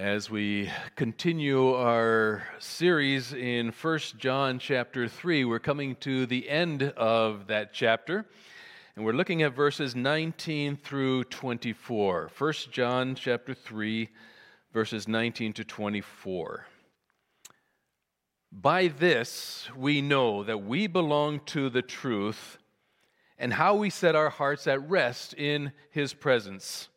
as 0.00 0.30
we 0.30 0.70
continue 0.96 1.74
our 1.74 2.42
series 2.58 3.34
in 3.34 3.68
1 3.68 3.98
John 4.16 4.58
chapter 4.58 5.06
3. 5.06 5.44
We're 5.44 5.58
coming 5.58 5.94
to 5.96 6.24
the 6.24 6.48
end 6.48 6.82
of 6.82 7.48
that 7.48 7.74
chapter, 7.74 8.24
and 8.96 9.04
we're 9.04 9.12
looking 9.12 9.42
at 9.42 9.54
verses 9.54 9.94
19 9.94 10.78
through 10.78 11.24
24. 11.24 12.30
1 12.36 12.52
John 12.70 13.14
chapter 13.14 13.52
3, 13.52 14.08
verses 14.72 15.06
19 15.06 15.52
to 15.52 15.64
24. 15.64 16.64
By 18.50 18.88
this 18.88 19.68
we 19.76 20.00
know 20.00 20.42
that 20.44 20.64
we 20.64 20.86
belong 20.86 21.40
to 21.48 21.68
the 21.68 21.82
truth 21.82 22.56
and 23.36 23.52
how 23.52 23.74
we 23.74 23.90
set 23.90 24.16
our 24.16 24.30
hearts 24.30 24.66
at 24.66 24.88
rest 24.88 25.34
in 25.34 25.72
his 25.90 26.14
presence. 26.14 26.88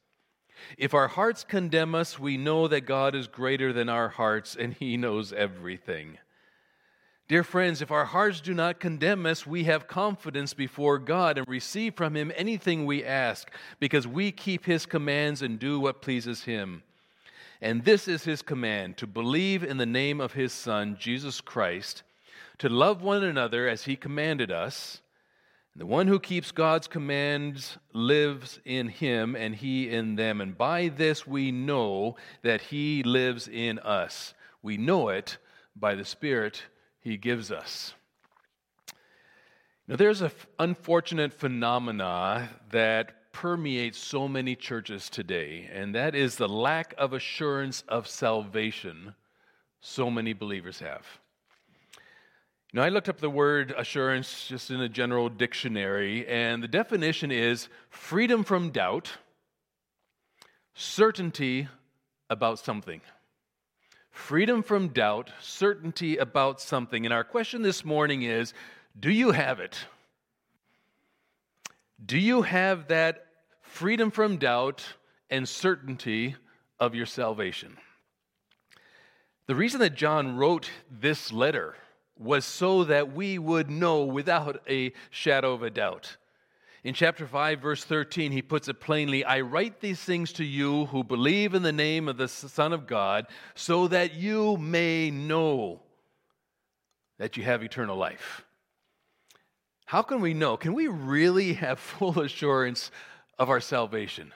If 0.78 0.94
our 0.94 1.08
hearts 1.08 1.44
condemn 1.44 1.96
us, 1.96 2.20
we 2.20 2.38
know 2.38 2.68
that 2.68 2.82
God 2.82 3.16
is 3.16 3.28
greater 3.28 3.74
than 3.74 3.90
our 3.90 4.10
hearts 4.10 4.56
and 4.56 4.74
He 4.74 4.98
knows 4.98 5.34
everything. 5.34 6.18
Dear 7.30 7.44
friends, 7.44 7.82
if 7.82 7.90
our 7.90 8.06
hearts 8.06 8.42
do 8.42 8.54
not 8.54 8.80
condemn 8.80 9.26
us, 9.26 9.48
we 9.48 9.64
have 9.64 9.88
confidence 9.88 10.54
before 10.54 11.00
God 11.00 11.38
and 11.38 11.48
receive 11.48 11.96
from 11.96 12.16
Him 12.16 12.34
anything 12.36 12.86
we 12.86 13.04
ask, 13.04 13.50
because 13.80 14.06
we 14.06 14.32
keep 14.32 14.66
His 14.66 14.86
commands 14.86 15.42
and 15.42 15.58
do 15.58 15.80
what 15.80 16.02
pleases 16.02 16.44
Him. 16.44 16.84
And 17.62 17.86
this 17.86 18.10
is 18.10 18.26
His 18.26 18.42
command 18.42 18.98
to 18.98 19.08
believe 19.08 19.64
in 19.64 19.78
the 19.78 19.86
name 19.86 20.20
of 20.20 20.34
His 20.34 20.52
Son, 20.52 20.98
Jesus 21.00 21.40
Christ, 21.40 22.04
to 22.58 22.68
love 22.68 23.02
one 23.02 23.24
another 23.24 23.70
as 23.70 23.86
He 23.86 23.96
commanded 23.96 24.52
us 24.52 25.00
the 25.76 25.86
one 25.86 26.08
who 26.08 26.20
keeps 26.20 26.52
God's 26.52 26.88
commands 26.88 27.78
lives 27.94 28.60
in 28.64 28.88
him 28.88 29.36
and 29.36 29.56
he 29.56 29.90
in 29.90 30.16
them. 30.16 30.40
And 30.40 30.56
by 30.56 30.90
this 30.90 31.26
we 31.26 31.52
know 31.52 32.16
that 32.44 32.62
he 32.62 33.02
lives 33.04 33.48
in 33.48 33.80
us. 33.80 34.36
We 34.62 34.78
know 34.78 35.10
it 35.10 35.38
by 35.76 35.96
the 35.96 36.06
Spirit 36.06 36.64
he 37.00 37.18
gives 37.18 37.52
us. 37.52 37.94
Now, 39.88 39.98
there's 39.98 40.22
an 40.22 40.32
unfortunate 40.60 41.34
phenomena 41.34 42.50
that 42.72 43.34
permeates 43.34 43.98
so 43.98 44.28
many 44.28 44.56
churches 44.56 45.10
today, 45.10 45.70
and 45.74 45.94
that 45.96 46.16
is 46.16 46.36
the 46.36 46.48
lack 46.48 46.94
of 46.98 47.12
assurance 47.12 47.84
of 47.90 48.08
salvation 48.08 49.16
so 49.82 50.10
many 50.10 50.32
believers 50.32 50.80
have. 50.80 51.06
Now, 52.76 52.82
I 52.82 52.90
looked 52.90 53.08
up 53.08 53.20
the 53.20 53.30
word 53.30 53.72
assurance 53.78 54.48
just 54.48 54.72
in 54.72 54.82
a 54.82 54.90
general 54.90 55.30
dictionary, 55.30 56.28
and 56.28 56.64
the 56.64 56.68
definition 56.68 57.32
is 57.32 57.68
freedom 57.92 58.44
from 58.44 58.72
doubt, 58.72 59.12
certainty 60.74 61.68
about 62.32 62.58
something. 62.58 63.02
Freedom 64.10 64.64
from 64.64 64.88
doubt, 64.88 65.30
certainty 65.40 66.18
about 66.18 66.60
something. 66.60 67.06
And 67.06 67.14
our 67.14 67.24
question 67.24 67.62
this 67.62 67.86
morning 67.86 68.24
is 68.24 68.56
do 69.00 69.12
you 69.12 69.30
have 69.34 69.60
it? 69.60 69.78
Do 72.04 72.18
you 72.18 72.42
have 72.42 72.88
that 72.88 73.28
freedom 73.62 74.10
from 74.10 74.38
doubt 74.38 74.84
and 75.30 75.48
certainty 75.48 76.38
of 76.80 76.96
your 76.96 77.06
salvation? 77.06 77.78
The 79.46 79.54
reason 79.54 79.80
that 79.82 79.94
John 79.94 80.38
wrote 80.38 80.72
this 80.90 81.32
letter 81.32 81.76
was 82.18 82.46
so 82.46 82.84
that 82.84 83.14
we 83.14 83.38
would 83.38 83.70
know 83.70 84.04
without 84.04 84.62
a 84.70 84.94
shadow 85.10 85.54
of 85.54 85.64
a 85.64 85.70
doubt. 85.70 86.18
In 86.84 86.94
chapter 86.94 87.26
5, 87.26 87.62
verse 87.62 87.84
13, 87.84 88.32
he 88.32 88.42
puts 88.42 88.68
it 88.68 88.82
plainly 88.82 89.24
I 89.24 89.42
write 89.42 89.80
these 89.80 90.02
things 90.02 90.34
to 90.34 90.44
you 90.44 90.86
who 90.88 91.04
believe 91.04 91.54
in 91.54 91.64
the 91.64 91.72
name 91.72 92.08
of 92.08 92.18
the 92.18 92.28
Son 92.28 92.74
of 92.74 92.88
God, 92.88 93.28
so 93.56 93.88
that 93.88 94.14
you 94.14 94.58
may 94.58 95.10
know 95.10 95.82
that 97.20 97.38
you 97.38 97.44
have 97.44 97.64
eternal 97.64 97.96
life. 97.96 98.44
How 99.86 100.02
can 100.02 100.22
we 100.22 100.34
know? 100.34 100.58
Can 100.58 100.74
we 100.74 100.88
really 100.88 101.54
have 101.54 101.80
full 101.80 102.20
assurance 102.20 102.92
of 103.40 103.50
our 103.50 103.62
salvation? 103.62 104.34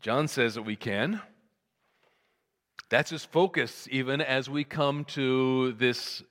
John 0.00 0.28
says 0.28 0.54
that 0.54 0.62
we 0.62 0.76
can. 0.76 1.20
That's 2.90 3.10
his 3.10 3.24
focus, 3.24 3.86
even 3.90 4.22
as 4.22 4.48
we 4.48 4.64
come 4.64 5.04
to 5.06 5.72
this 5.72 6.22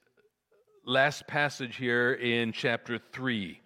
last 0.85 1.27
passage 1.27 1.75
here 1.75 2.13
in 2.13 2.51
chapter 2.51 2.97
3 2.97 3.61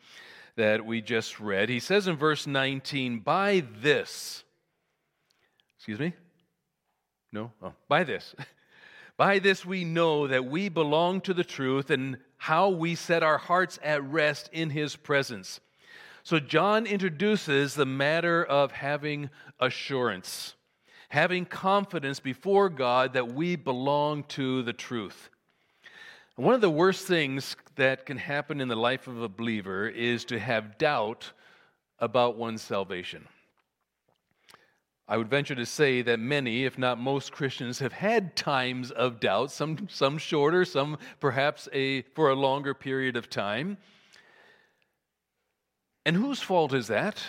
that 0.58 0.86
we 0.86 1.02
just 1.02 1.40
read. 1.40 1.70
He 1.70 1.80
says 1.80 2.10
in 2.10 2.18
verse 2.18 2.46
19, 2.46 3.20
By 3.20 3.64
this, 3.82 4.44
excuse 5.78 6.00
me? 6.00 6.14
No? 7.32 7.54
Oh, 7.64 7.72
by 7.88 8.04
this. 8.04 8.36
By 9.18 9.38
this 9.38 9.64
we 9.64 9.86
know 9.86 10.26
that 10.26 10.46
we 10.46 10.68
belong 10.68 11.22
to 11.22 11.34
the 11.36 11.44
truth 11.44 11.92
and 11.92 12.18
how 12.38 12.70
we 12.70 12.96
set 12.96 13.22
our 13.22 13.38
hearts 13.38 13.78
at 13.84 14.04
rest 14.04 14.50
in 14.52 14.72
his 14.72 14.96
presence. 14.96 15.60
So, 16.24 16.40
John 16.40 16.88
introduces 16.88 17.76
the 17.76 17.86
matter 17.86 18.44
of 18.44 18.72
having 18.72 19.30
assurance 19.60 20.56
having 21.12 21.44
confidence 21.44 22.22
before 22.22 22.70
God 22.70 23.12
that 23.12 23.34
we 23.34 23.58
belong 23.58 24.24
to 24.24 24.64
the 24.64 24.72
truth. 24.72 25.30
One 26.38 26.56
of 26.56 26.62
the 26.62 26.70
worst 26.70 27.06
things 27.06 27.58
that 27.76 28.06
can 28.06 28.16
happen 28.16 28.62
in 28.62 28.70
the 28.70 28.78
life 28.78 29.10
of 29.10 29.22
a 29.22 29.28
believer 29.28 29.90
is 29.90 30.24
to 30.26 30.40
have 30.40 30.78
doubt 30.78 31.34
about 32.00 32.38
one's 32.38 32.62
salvation. 32.62 33.28
I 35.06 35.18
would 35.18 35.30
venture 35.30 35.54
to 35.54 35.66
say 35.66 36.02
that 36.02 36.22
many, 36.22 36.64
if 36.64 36.78
not 36.78 36.98
most 36.98 37.34
Christians, 37.34 37.80
have 37.80 37.92
had 37.92 38.38
times 38.38 38.90
of 38.90 39.20
doubt, 39.20 39.52
some, 39.52 39.90
some 39.90 40.18
shorter, 40.18 40.64
some 40.64 40.98
perhaps 41.20 41.68
a, 41.74 42.04
for 42.14 42.30
a 42.30 42.36
longer 42.36 42.74
period 42.74 43.18
of 43.18 43.30
time. 43.30 43.76
And 46.06 46.16
whose 46.16 46.40
fault 46.40 46.74
is 46.74 46.88
that? 46.88 47.22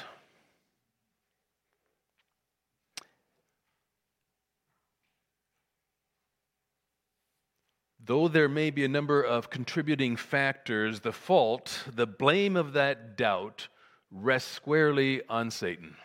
Though 8.05 8.27
there 8.27 8.49
may 8.49 8.71
be 8.71 8.85
a 8.85 8.89
number 8.89 9.23
of 9.23 9.49
contributing 9.49 10.17
factors, 10.17 11.01
the 11.01 11.13
fault, 11.13 11.85
the 11.95 12.07
blame 12.07 12.57
of 12.57 12.73
that 12.73 13.17
doubt 13.17 13.69
rests 14.11 14.51
squarely 14.51 15.23
on 15.29 15.53
Satan. 15.53 15.97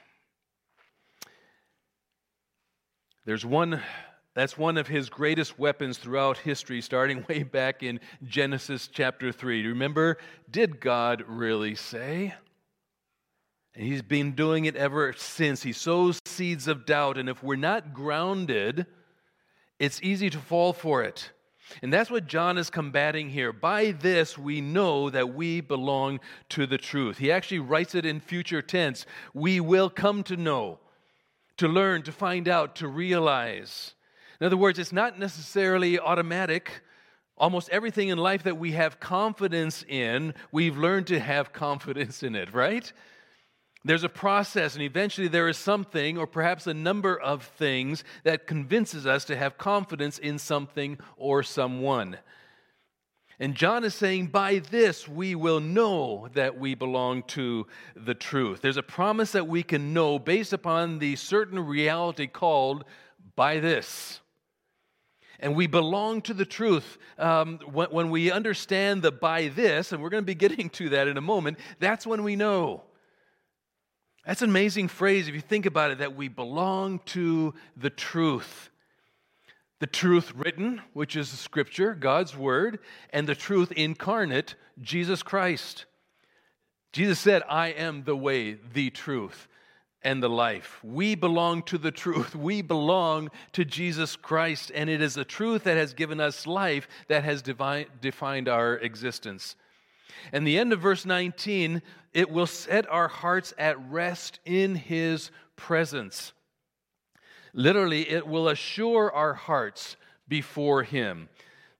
There's 3.25 3.45
one 3.45 3.81
that's 4.35 4.55
one 4.55 4.77
of 4.77 4.87
his 4.87 5.09
greatest 5.09 5.57
weapons 5.57 5.97
throughout 5.97 6.37
history, 6.37 6.79
starting 6.81 7.25
way 7.29 7.41
back 7.41 7.81
in 7.81 7.99
Genesis 8.23 8.87
chapter 8.87 9.31
3. 9.31 9.65
Remember, 9.65 10.19
did 10.51 10.79
God 10.79 11.23
really 11.27 11.73
say? 11.73 12.35
And 13.73 13.83
he's 13.83 14.03
been 14.03 14.33
doing 14.33 14.65
it 14.65 14.75
ever 14.75 15.13
since. 15.17 15.63
He 15.63 15.73
sows 15.73 16.19
seeds 16.25 16.67
of 16.67 16.85
doubt, 16.85 17.17
and 17.17 17.27
if 17.27 17.41
we're 17.41 17.55
not 17.55 17.95
grounded, 17.95 18.85
it's 19.79 19.99
easy 20.03 20.29
to 20.29 20.37
fall 20.37 20.71
for 20.71 21.01
it. 21.01 21.31
And 21.81 21.93
that's 21.93 22.09
what 22.09 22.27
John 22.27 22.57
is 22.57 22.69
combating 22.69 23.29
here. 23.29 23.51
By 23.51 23.91
this, 23.91 24.37
we 24.37 24.61
know 24.61 25.09
that 25.09 25.33
we 25.33 25.61
belong 25.61 26.19
to 26.49 26.65
the 26.65 26.77
truth. 26.77 27.17
He 27.17 27.31
actually 27.31 27.59
writes 27.59 27.95
it 27.95 28.05
in 28.05 28.19
future 28.19 28.61
tense. 28.61 29.05
We 29.33 29.59
will 29.59 29.89
come 29.89 30.23
to 30.23 30.37
know, 30.37 30.79
to 31.57 31.67
learn, 31.67 32.03
to 32.03 32.11
find 32.11 32.47
out, 32.47 32.75
to 32.77 32.87
realize. 32.87 33.93
In 34.39 34.45
other 34.45 34.57
words, 34.57 34.79
it's 34.79 34.93
not 34.93 35.19
necessarily 35.19 35.99
automatic. 35.99 36.81
Almost 37.37 37.69
everything 37.69 38.09
in 38.09 38.17
life 38.17 38.43
that 38.43 38.57
we 38.57 38.71
have 38.71 38.99
confidence 38.99 39.83
in, 39.87 40.33
we've 40.51 40.77
learned 40.77 41.07
to 41.07 41.19
have 41.19 41.53
confidence 41.67 42.23
in 42.23 42.35
it, 42.35 42.53
right? 42.53 42.91
There's 43.87 44.03
a 44.03 44.09
process, 44.09 44.73
and 44.73 44.83
eventually 44.83 45.27
there 45.27 45.47
is 45.47 45.57
something, 45.57 46.17
or 46.17 46.27
perhaps 46.27 46.67
a 46.67 46.73
number 46.73 47.17
of 47.19 47.43
things, 47.43 48.03
that 48.23 48.45
convinces 48.45 49.07
us 49.07 49.25
to 49.25 49.37
have 49.37 49.57
confidence 49.57 50.17
in 50.17 50.39
something 50.39 50.97
or 51.15 51.41
someone. 51.41 52.17
And 53.39 53.55
John 53.55 53.83
is 53.83 53.93
saying, 53.93 54.27
by 54.27 54.59
this 54.59 55.07
we 55.07 55.35
will 55.35 55.59
know 55.59 56.27
that 56.33 56.57
we 56.57 56.73
belong 56.73 57.23
to 57.27 57.67
the 57.95 58.15
truth. 58.15 58.61
There's 58.61 58.77
a 58.77 58.83
promise 58.83 59.31
that 59.33 59.47
we 59.47 59.63
can 59.63 59.93
know 59.93 60.17
based 60.17 60.53
upon 60.53 60.99
the 60.99 61.15
certain 61.15 61.59
reality 61.59 62.27
called 62.27 62.83
by 63.35 63.59
this. 63.59 64.19
And 65.39 65.55
we 65.55 65.67
belong 65.67 66.23
to 66.23 66.33
the 66.33 66.45
truth. 66.45 66.97
Um, 67.19 67.59
when, 67.71 67.89
when 67.91 68.09
we 68.09 68.31
understand 68.31 69.03
the 69.03 69.11
by 69.11 69.49
this, 69.49 69.91
and 69.91 70.01
we're 70.01 70.09
going 70.09 70.23
to 70.23 70.25
be 70.25 70.33
getting 70.33 70.69
to 70.71 70.89
that 70.89 71.07
in 71.07 71.15
a 71.15 71.21
moment, 71.21 71.59
that's 71.79 72.07
when 72.07 72.23
we 72.23 72.35
know. 72.35 72.81
That's 74.27 74.41
an 74.41 74.49
amazing 74.49 74.89
phrase 74.89 75.29
if 75.29 75.33
you 75.33 75.41
think 75.41 75.65
about 75.65 75.89
it 75.89 75.99
that 75.99 76.15
we 76.15 76.27
belong 76.27 76.99
to 77.05 77.53
the 77.77 77.89
truth. 77.89 78.69
The 79.79 79.87
truth 79.87 80.33
written, 80.35 80.81
which 80.91 81.15
is 81.15 81.31
the 81.31 81.37
scripture, 81.37 81.93
God's 81.93 82.35
word, 82.35 82.79
and 83.11 83.25
the 83.25 83.35
truth 83.35 83.71
incarnate, 83.71 84.55
Jesus 84.81 85.23
Christ. 85.23 85.85
Jesus 86.91 87.19
said, 87.19 87.41
I 87.47 87.69
am 87.69 88.03
the 88.03 88.17
way, 88.17 88.57
the 88.73 88.89
truth. 88.89 89.47
and 90.03 90.21
the 90.21 90.29
life. 90.29 90.79
We 90.83 91.15
belong 91.15 91.63
to 91.63 91.77
the 91.77 91.91
truth. 91.91 92.35
We 92.35 92.61
belong 92.61 93.29
to 93.53 93.65
Jesus 93.65 94.15
Christ, 94.15 94.71
and 94.73 94.89
it 94.89 95.01
is 95.01 95.15
the 95.15 95.25
truth 95.25 95.63
that 95.63 95.75
has 95.75 95.93
given 95.93 96.19
us 96.19 96.47
life 96.47 96.87
that 97.07 97.23
has 97.23 97.41
divine, 97.41 97.87
defined 97.99 98.47
our 98.47 98.75
existence. 98.75 99.55
And 100.31 100.45
the 100.45 100.57
end 100.57 100.73
of 100.73 100.79
verse 100.79 101.05
19, 101.05 101.81
it 102.13 102.29
will 102.29 102.47
set 102.47 102.89
our 102.89 103.07
hearts 103.07 103.53
at 103.57 103.79
rest 103.89 104.39
in 104.45 104.75
His 104.75 105.31
presence. 105.55 106.33
Literally, 107.53 108.09
it 108.09 108.27
will 108.27 108.49
assure 108.49 109.11
our 109.11 109.33
hearts 109.33 109.97
before 110.27 110.83
Him. 110.83 111.29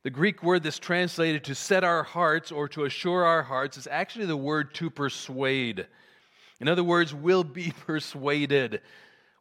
The 0.04 0.10
Greek 0.10 0.42
word 0.42 0.64
that's 0.64 0.80
translated 0.80 1.44
to 1.46 1.56
set 1.56 1.84
our 1.84 2.04
hearts 2.04 2.52
or 2.52 2.68
to 2.70 2.86
assure 2.86 3.26
our 3.26 3.44
hearts 3.44 3.78
is 3.78 3.88
actually 3.88 4.26
the 4.26 4.38
word 4.38 4.74
to 4.76 4.90
persuade. 4.90 5.86
In 6.60 6.68
other 6.68 6.84
words, 6.84 7.14
we'll 7.14 7.44
be 7.44 7.74
persuaded. 7.86 8.82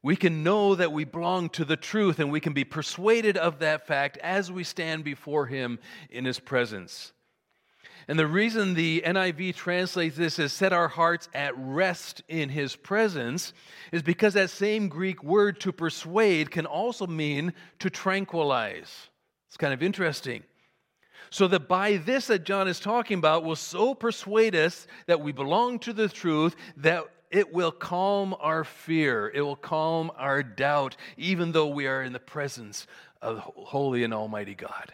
We 0.03 0.17
can 0.17 0.43
know 0.43 0.75
that 0.75 0.93
we 0.93 1.05
belong 1.05 1.51
to 1.51 1.65
the 1.65 1.77
truth 1.77 2.19
and 2.19 2.31
we 2.31 2.41
can 2.41 2.53
be 2.53 2.65
persuaded 2.65 3.37
of 3.37 3.61
that 3.61 3.87
fact 3.87 4.19
as 4.19 4.51
we 4.51 4.65
stand 4.65 5.05
before 5.05 5.47
Him 5.47 5.79
in 6.11 6.25
His 6.25 6.39
presence. 6.39 7.13
And 8.09 8.19
the 8.19 8.27
reason 8.27 8.75
the 8.75 9.03
NIV 9.05 9.57
translates 9.57 10.17
this 10.17 10.39
as 10.39 10.53
set 10.53 10.73
our 10.73 10.87
hearts 10.87 11.29
at 11.35 11.57
rest 11.59 12.23
in 12.29 12.49
His 12.49 12.77
presence 12.77 13.53
is 13.91 14.03
because 14.03 14.35
that 14.35 14.51
same 14.51 14.89
Greek 14.89 15.25
word 15.25 15.59
to 15.61 15.73
persuade 15.73 16.53
can 16.53 16.67
also 16.67 17.07
mean 17.07 17.53
to 17.81 17.91
tranquilize. 17.91 19.09
It's 19.49 19.57
kind 19.57 19.75
of 19.75 19.83
interesting. 19.83 20.45
So 21.31 21.49
that 21.49 21.67
by 21.67 21.97
this 21.97 22.29
that 22.29 22.45
John 22.45 22.69
is 22.69 22.79
talking 22.79 23.19
about 23.19 23.43
will 23.43 23.57
so 23.57 23.95
persuade 23.95 24.55
us 24.55 24.87
that 25.07 25.21
we 25.21 25.33
belong 25.33 25.81
to 25.81 25.93
the 25.93 26.09
truth 26.09 26.55
that 26.77 27.05
it 27.33 27.53
will 27.53 27.73
calm 27.73 28.37
our 28.39 28.63
fear, 28.63 29.33
it 29.35 29.41
will 29.41 29.57
calm 29.57 30.13
our 30.17 30.45
doubt, 30.45 30.97
even 31.17 31.51
though 31.51 31.67
we 31.67 31.89
are 31.89 32.03
in 32.03 32.13
the 32.13 32.21
presence 32.21 32.87
of 33.21 33.39
holy 33.39 34.05
and 34.05 34.15
almighty 34.15 34.55
God. 34.55 34.93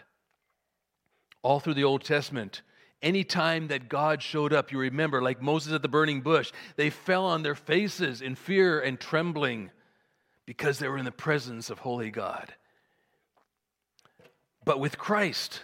All 1.43 1.61
through 1.61 1.75
the 1.75 1.85
Old 1.85 2.05
Testament, 2.05 2.63
any 3.03 3.25
time 3.25 3.69
that 3.69 3.89
God 3.89 4.23
showed 4.23 4.53
up, 4.53 4.71
you 4.71 4.79
remember, 4.79 5.21
like 5.23 5.43
Moses 5.43 5.73
at 5.73 5.83
the 5.83 5.89
burning 5.89 6.21
bush, 6.21 6.53
they 6.77 6.91
fell 6.91 7.25
on 7.25 7.43
their 7.43 7.55
faces 7.55 8.23
in 8.23 8.35
fear 8.35 8.81
and 8.81 8.99
trembling 8.99 9.71
because 10.47 10.79
they 10.79 10.89
were 10.89 10.99
in 10.99 11.05
the 11.05 11.13
presence 11.13 11.71
of 11.71 11.81
holy 11.81 12.11
God. 12.11 12.55
But 14.65 14.81
with 14.81 14.99
Christ, 14.99 15.63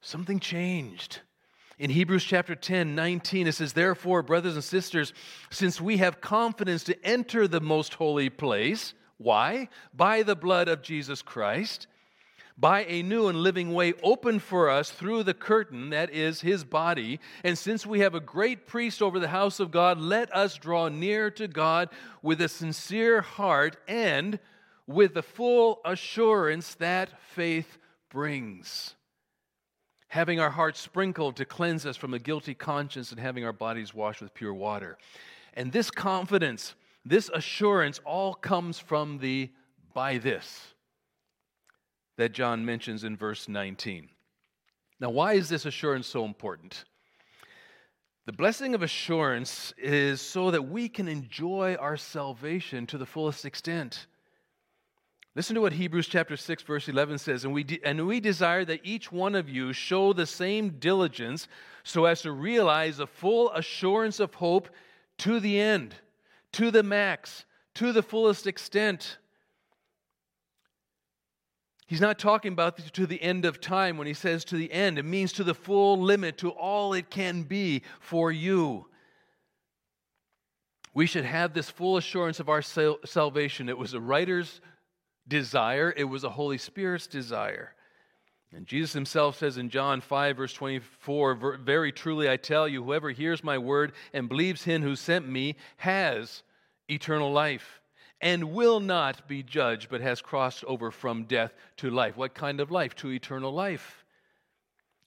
something 0.00 0.40
changed. 0.40 1.20
In 1.78 1.90
Hebrews 1.90 2.24
chapter 2.24 2.54
10, 2.54 2.94
19, 2.94 3.46
it 3.46 3.52
says, 3.52 3.72
Therefore, 3.72 4.22
brothers 4.22 4.54
and 4.54 4.64
sisters, 4.64 5.12
since 5.50 5.80
we 5.80 5.98
have 5.98 6.20
confidence 6.20 6.82
to 6.84 7.06
enter 7.06 7.46
the 7.46 7.60
most 7.60 7.94
holy 7.94 8.28
place, 8.30 8.94
why? 9.16 9.68
By 9.94 10.22
the 10.22 10.36
blood 10.36 10.68
of 10.68 10.82
Jesus 10.82 11.22
Christ, 11.22 11.86
by 12.58 12.84
a 12.84 13.02
new 13.02 13.28
and 13.28 13.38
living 13.38 13.72
way 13.72 13.94
opened 14.02 14.42
for 14.42 14.68
us 14.68 14.90
through 14.90 15.22
the 15.22 15.34
curtain 15.34 15.90
that 15.90 16.10
is 16.10 16.40
his 16.40 16.64
body. 16.64 17.20
And 17.44 17.56
since 17.56 17.86
we 17.86 18.00
have 18.00 18.14
a 18.14 18.20
great 18.20 18.66
priest 18.66 19.00
over 19.00 19.18
the 19.20 19.28
house 19.28 19.60
of 19.60 19.70
God, 19.70 19.98
let 19.98 20.34
us 20.34 20.56
draw 20.56 20.88
near 20.88 21.30
to 21.32 21.46
God 21.46 21.88
with 22.20 22.40
a 22.40 22.48
sincere 22.48 23.20
heart 23.20 23.76
and 23.86 24.38
with 24.86 25.14
the 25.14 25.22
full 25.22 25.80
assurance 25.84 26.74
that 26.76 27.20
faith 27.20 27.78
brings 28.10 28.94
having 30.08 30.40
our 30.40 30.50
hearts 30.50 30.80
sprinkled 30.80 31.36
to 31.36 31.44
cleanse 31.44 31.86
us 31.86 31.96
from 31.96 32.14
a 32.14 32.18
guilty 32.18 32.54
conscience, 32.54 33.10
and 33.10 33.20
having 33.20 33.44
our 33.44 33.52
bodies 33.52 33.94
washed 33.94 34.20
with 34.20 34.34
pure 34.34 34.54
water. 34.54 34.98
And 35.54 35.70
this 35.70 35.90
confidence, 35.90 36.74
this 37.04 37.30
assurance, 37.32 38.00
all 38.04 38.34
comes 38.34 38.78
from 38.78 39.18
the 39.18 39.50
by 39.94 40.18
this 40.18 40.74
that 42.18 42.32
John 42.32 42.64
mentions 42.64 43.04
in 43.04 43.16
verse 43.16 43.48
19. 43.48 44.10
Now, 45.00 45.10
why 45.10 45.34
is 45.34 45.48
this 45.48 45.64
assurance 45.64 46.06
so 46.06 46.24
important? 46.24 46.84
The 48.26 48.32
blessing 48.32 48.74
of 48.74 48.82
assurance 48.82 49.72
is 49.78 50.20
so 50.20 50.50
that 50.50 50.68
we 50.68 50.88
can 50.88 51.08
enjoy 51.08 51.76
our 51.76 51.96
salvation 51.96 52.86
to 52.88 52.98
the 52.98 53.06
fullest 53.06 53.46
extent. 53.46 54.06
Listen 55.34 55.54
to 55.54 55.60
what 55.60 55.72
Hebrews 55.72 56.08
chapter 56.08 56.36
6 56.36 56.62
verse 56.64 56.88
11 56.88 57.18
says, 57.18 57.44
and 57.44 57.54
we 57.54 57.62
de- 57.62 57.80
and 57.84 58.06
we 58.06 58.18
desire 58.18 58.64
that 58.64 58.80
each 58.82 59.12
one 59.12 59.36
of 59.36 59.48
you 59.48 59.72
show 59.72 60.12
the 60.12 60.26
same 60.26 60.70
diligence 60.80 61.46
so 61.84 62.04
as 62.04 62.22
to 62.22 62.32
realize 62.32 62.96
the 62.96 63.06
full 63.06 63.50
assurance 63.52 64.18
of 64.18 64.34
hope 64.34 64.68
to 65.18 65.38
the 65.38 65.58
end, 65.58 65.94
to 66.52 66.72
the 66.72 66.82
max, 66.82 67.44
to 67.74 67.92
the 67.92 68.02
fullest 68.02 68.48
extent. 68.48 69.18
He's 71.88 72.02
not 72.02 72.18
talking 72.18 72.52
about 72.52 72.76
the, 72.76 72.82
to 72.90 73.06
the 73.06 73.20
end 73.22 73.46
of 73.46 73.62
time 73.62 73.96
when 73.96 74.06
he 74.06 74.12
says 74.12 74.44
to 74.44 74.56
the 74.56 74.70
end. 74.70 74.98
It 74.98 75.06
means 75.06 75.32
to 75.32 75.42
the 75.42 75.54
full 75.54 75.98
limit, 75.98 76.36
to 76.38 76.50
all 76.50 76.92
it 76.92 77.08
can 77.08 77.44
be 77.44 77.82
for 77.98 78.30
you. 78.30 78.84
We 80.92 81.06
should 81.06 81.24
have 81.24 81.54
this 81.54 81.70
full 81.70 81.96
assurance 81.96 82.40
of 82.40 82.50
our 82.50 82.60
sal- 82.60 82.98
salvation. 83.06 83.70
It 83.70 83.78
was 83.78 83.94
a 83.94 84.00
writer's 84.00 84.60
desire, 85.26 85.94
it 85.96 86.04
was 86.04 86.24
a 86.24 86.30
Holy 86.30 86.58
Spirit's 86.58 87.06
desire. 87.06 87.74
And 88.52 88.66
Jesus 88.66 88.92
himself 88.92 89.38
says 89.38 89.56
in 89.56 89.70
John 89.70 90.02
5, 90.02 90.36
verse 90.36 90.52
24, 90.52 91.58
Very 91.62 91.90
truly 91.90 92.28
I 92.28 92.36
tell 92.36 92.68
you, 92.68 92.84
whoever 92.84 93.10
hears 93.10 93.42
my 93.42 93.56
word 93.56 93.92
and 94.12 94.28
believes 94.28 94.64
him 94.64 94.82
who 94.82 94.94
sent 94.94 95.26
me 95.26 95.56
has 95.78 96.42
eternal 96.86 97.32
life 97.32 97.80
and 98.20 98.52
will 98.52 98.80
not 98.80 99.28
be 99.28 99.42
judged, 99.42 99.88
but 99.90 100.00
has 100.00 100.20
crossed 100.20 100.64
over 100.64 100.90
from 100.90 101.24
death 101.24 101.52
to 101.76 101.90
life. 101.90 102.16
What 102.16 102.34
kind 102.34 102.60
of 102.60 102.70
life? 102.70 102.94
To 102.96 103.10
eternal 103.10 103.52
life. 103.52 104.04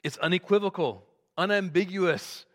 It's 0.03 0.17
unequivocal, 0.17 1.03
unambiguous, 1.37 2.45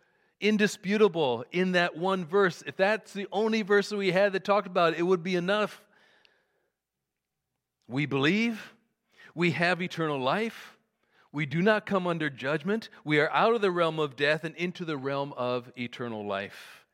indisputable 0.41 1.44
in 1.53 1.73
that 1.73 1.97
one 1.97 2.25
verse. 2.25 2.62
If 2.67 2.76
that's 2.76 3.12
the 3.12 3.29
only 3.32 3.62
verse 3.62 3.91
that 3.91 3.97
we 3.97 4.11
had 4.11 4.32
that 4.32 4.44
talked 4.44 4.67
about 4.67 4.94
it, 4.94 5.00
it 5.00 5.03
would 5.03 5.23
be 5.23 5.37
enough. 5.37 5.82
We 7.88 8.06
believe, 8.06 8.75
we 9.35 9.53
have 9.53 9.81
eternal 9.81 10.19
life, 10.19 10.76
we 11.32 11.47
do 11.47 11.62
not 11.62 11.87
come 11.87 12.06
under 12.06 12.31
judgment, 12.31 12.88
we 13.05 13.20
are 13.20 13.31
out 13.31 13.55
of 13.55 13.61
the 13.61 13.70
realm 13.70 13.99
of 13.99 14.17
death 14.17 14.43
and 14.44 14.56
into 14.56 14.85
the 14.85 14.97
realm 14.97 15.35
of 15.37 15.70
eternal 15.76 16.26
life. 16.26 16.86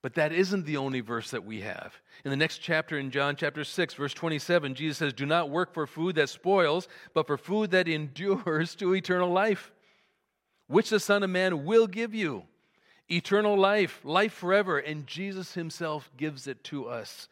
But 0.00 0.14
that 0.14 0.32
isn't 0.32 0.64
the 0.64 0.76
only 0.76 1.00
verse 1.00 1.30
that 1.32 1.44
we 1.44 1.60
have. 1.62 1.94
In 2.24 2.30
the 2.30 2.36
next 2.36 2.58
chapter, 2.58 2.98
in 2.98 3.10
John 3.10 3.34
chapter 3.34 3.64
6, 3.64 3.94
verse 3.94 4.14
27, 4.14 4.74
Jesus 4.74 4.98
says, 4.98 5.12
Do 5.12 5.26
not 5.26 5.50
work 5.50 5.74
for 5.74 5.86
food 5.86 6.14
that 6.16 6.28
spoils, 6.28 6.86
but 7.14 7.26
for 7.26 7.36
food 7.36 7.72
that 7.72 7.88
endures 7.88 8.74
to 8.76 8.94
eternal 8.94 9.30
life, 9.30 9.72
which 10.68 10.90
the 10.90 11.00
Son 11.00 11.22
of 11.22 11.30
Man 11.30 11.64
will 11.64 11.86
give 11.86 12.14
you. 12.14 12.44
Eternal 13.10 13.58
life, 13.58 14.00
life 14.04 14.34
forever, 14.34 14.78
and 14.78 15.06
Jesus 15.06 15.54
Himself 15.54 16.10
gives 16.16 16.46
it 16.46 16.62
to 16.64 16.88
us. 16.88 17.28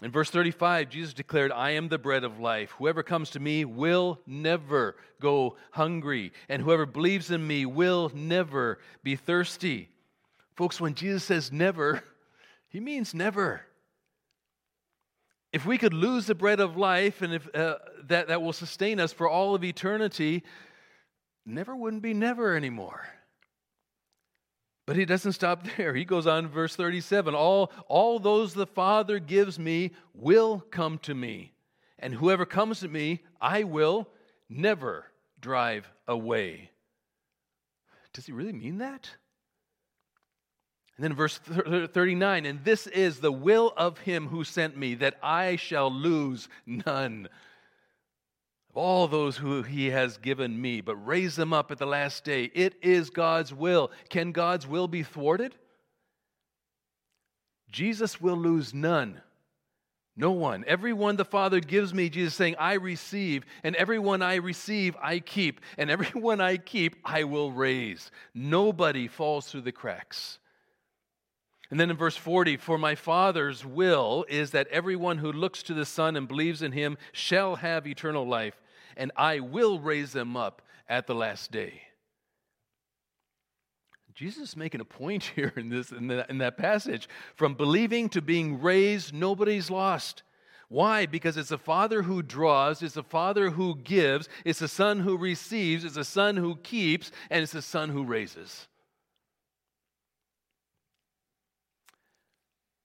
In 0.00 0.10
verse 0.10 0.30
35, 0.30 0.88
Jesus 0.88 1.12
declared, 1.12 1.52
I 1.52 1.70
am 1.72 1.88
the 1.88 1.98
bread 1.98 2.24
of 2.24 2.40
life. 2.40 2.70
Whoever 2.78 3.02
comes 3.02 3.30
to 3.30 3.40
me 3.40 3.64
will 3.64 4.18
never 4.26 4.96
go 5.20 5.56
hungry, 5.72 6.32
and 6.48 6.62
whoever 6.62 6.86
believes 6.86 7.30
in 7.30 7.46
me 7.46 7.66
will 7.66 8.10
never 8.14 8.78
be 9.04 9.14
thirsty. 9.14 9.91
Folks, 10.54 10.80
when 10.80 10.94
Jesus 10.94 11.24
says 11.24 11.50
never, 11.52 12.02
he 12.68 12.80
means 12.80 13.14
never. 13.14 13.62
If 15.52 15.66
we 15.66 15.76
could 15.76 15.92
lose 15.92 16.26
the 16.26 16.34
bread 16.34 16.60
of 16.60 16.76
life 16.76 17.20
and 17.20 17.34
if, 17.34 17.54
uh, 17.54 17.76
that, 18.04 18.28
that 18.28 18.40
will 18.40 18.54
sustain 18.54 18.98
us 18.98 19.12
for 19.12 19.28
all 19.28 19.54
of 19.54 19.62
eternity, 19.62 20.42
never 21.44 21.76
wouldn't 21.76 22.02
be 22.02 22.14
never 22.14 22.56
anymore. 22.56 23.06
But 24.86 24.96
he 24.96 25.04
doesn't 25.04 25.32
stop 25.32 25.66
there. 25.76 25.94
He 25.94 26.04
goes 26.04 26.26
on, 26.26 26.48
verse 26.48 26.74
37 26.74 27.34
all, 27.34 27.70
all 27.86 28.18
those 28.18 28.54
the 28.54 28.66
Father 28.66 29.18
gives 29.18 29.58
me 29.58 29.92
will 30.14 30.64
come 30.70 30.98
to 30.98 31.14
me, 31.14 31.52
and 31.98 32.14
whoever 32.14 32.46
comes 32.46 32.80
to 32.80 32.88
me, 32.88 33.22
I 33.40 33.64
will 33.64 34.08
never 34.48 35.06
drive 35.40 35.90
away. 36.06 36.70
Does 38.12 38.26
he 38.26 38.32
really 38.32 38.52
mean 38.52 38.78
that? 38.78 39.08
And 40.96 41.04
then 41.04 41.14
verse 41.14 41.38
39 41.38 42.46
and 42.46 42.64
this 42.64 42.86
is 42.86 43.18
the 43.18 43.32
will 43.32 43.72
of 43.76 43.98
him 43.98 44.28
who 44.28 44.44
sent 44.44 44.76
me, 44.76 44.94
that 44.96 45.16
I 45.22 45.56
shall 45.56 45.90
lose 45.90 46.48
none 46.66 47.28
of 48.70 48.76
all 48.76 49.08
those 49.08 49.36
who 49.36 49.62
he 49.62 49.90
has 49.90 50.16
given 50.16 50.60
me, 50.60 50.80
but 50.80 50.96
raise 50.96 51.36
them 51.36 51.52
up 51.52 51.70
at 51.70 51.78
the 51.78 51.86
last 51.86 52.24
day. 52.24 52.50
It 52.54 52.74
is 52.82 53.10
God's 53.10 53.52
will. 53.52 53.90
Can 54.08 54.32
God's 54.32 54.66
will 54.66 54.88
be 54.88 55.02
thwarted? 55.02 55.54
Jesus 57.70 58.20
will 58.20 58.36
lose 58.36 58.72
none. 58.72 59.20
No 60.14 60.32
one. 60.32 60.64
Everyone 60.66 61.16
the 61.16 61.24
Father 61.24 61.60
gives 61.60 61.94
me, 61.94 62.10
Jesus 62.10 62.34
saying, 62.34 62.56
I 62.58 62.74
receive, 62.74 63.44
and 63.62 63.74
everyone 63.76 64.20
I 64.20 64.36
receive, 64.36 64.94
I 65.02 65.20
keep, 65.20 65.60
and 65.78 65.90
everyone 65.90 66.40
I 66.40 66.58
keep, 66.58 66.96
I 67.04 67.24
will 67.24 67.50
raise. 67.50 68.10
Nobody 68.34 69.08
falls 69.08 69.48
through 69.48 69.62
the 69.62 69.72
cracks. 69.72 70.38
And 71.72 71.80
then 71.80 71.90
in 71.90 71.96
verse 71.96 72.18
40, 72.18 72.58
for 72.58 72.76
my 72.76 72.94
Father's 72.94 73.64
will 73.64 74.26
is 74.28 74.50
that 74.50 74.68
everyone 74.68 75.16
who 75.16 75.32
looks 75.32 75.62
to 75.62 75.72
the 75.72 75.86
Son 75.86 76.16
and 76.16 76.28
believes 76.28 76.60
in 76.60 76.72
him 76.72 76.98
shall 77.12 77.56
have 77.56 77.86
eternal 77.86 78.28
life, 78.28 78.60
and 78.94 79.10
I 79.16 79.40
will 79.40 79.80
raise 79.80 80.12
them 80.12 80.36
up 80.36 80.60
at 80.86 81.06
the 81.06 81.14
last 81.14 81.50
day. 81.50 81.80
Jesus 84.12 84.50
is 84.50 84.56
making 84.56 84.82
a 84.82 84.84
point 84.84 85.22
here 85.34 85.54
in, 85.56 85.70
this, 85.70 85.92
in, 85.92 86.08
the, 86.08 86.26
in 86.28 86.36
that 86.38 86.58
passage. 86.58 87.08
From 87.36 87.54
believing 87.54 88.10
to 88.10 88.20
being 88.20 88.60
raised, 88.60 89.14
nobody's 89.14 89.70
lost. 89.70 90.24
Why? 90.68 91.06
Because 91.06 91.38
it's 91.38 91.52
a 91.52 91.56
father 91.56 92.02
who 92.02 92.20
draws, 92.20 92.82
it's 92.82 92.98
a 92.98 93.02
father 93.02 93.48
who 93.48 93.76
gives, 93.76 94.28
it's 94.44 94.60
a 94.60 94.68
son 94.68 95.00
who 95.00 95.16
receives, 95.16 95.86
it's 95.86 95.96
a 95.96 96.04
son 96.04 96.36
who 96.36 96.56
keeps, 96.56 97.10
and 97.30 97.42
it's 97.42 97.54
a 97.54 97.62
son 97.62 97.88
who 97.88 98.04
raises. 98.04 98.68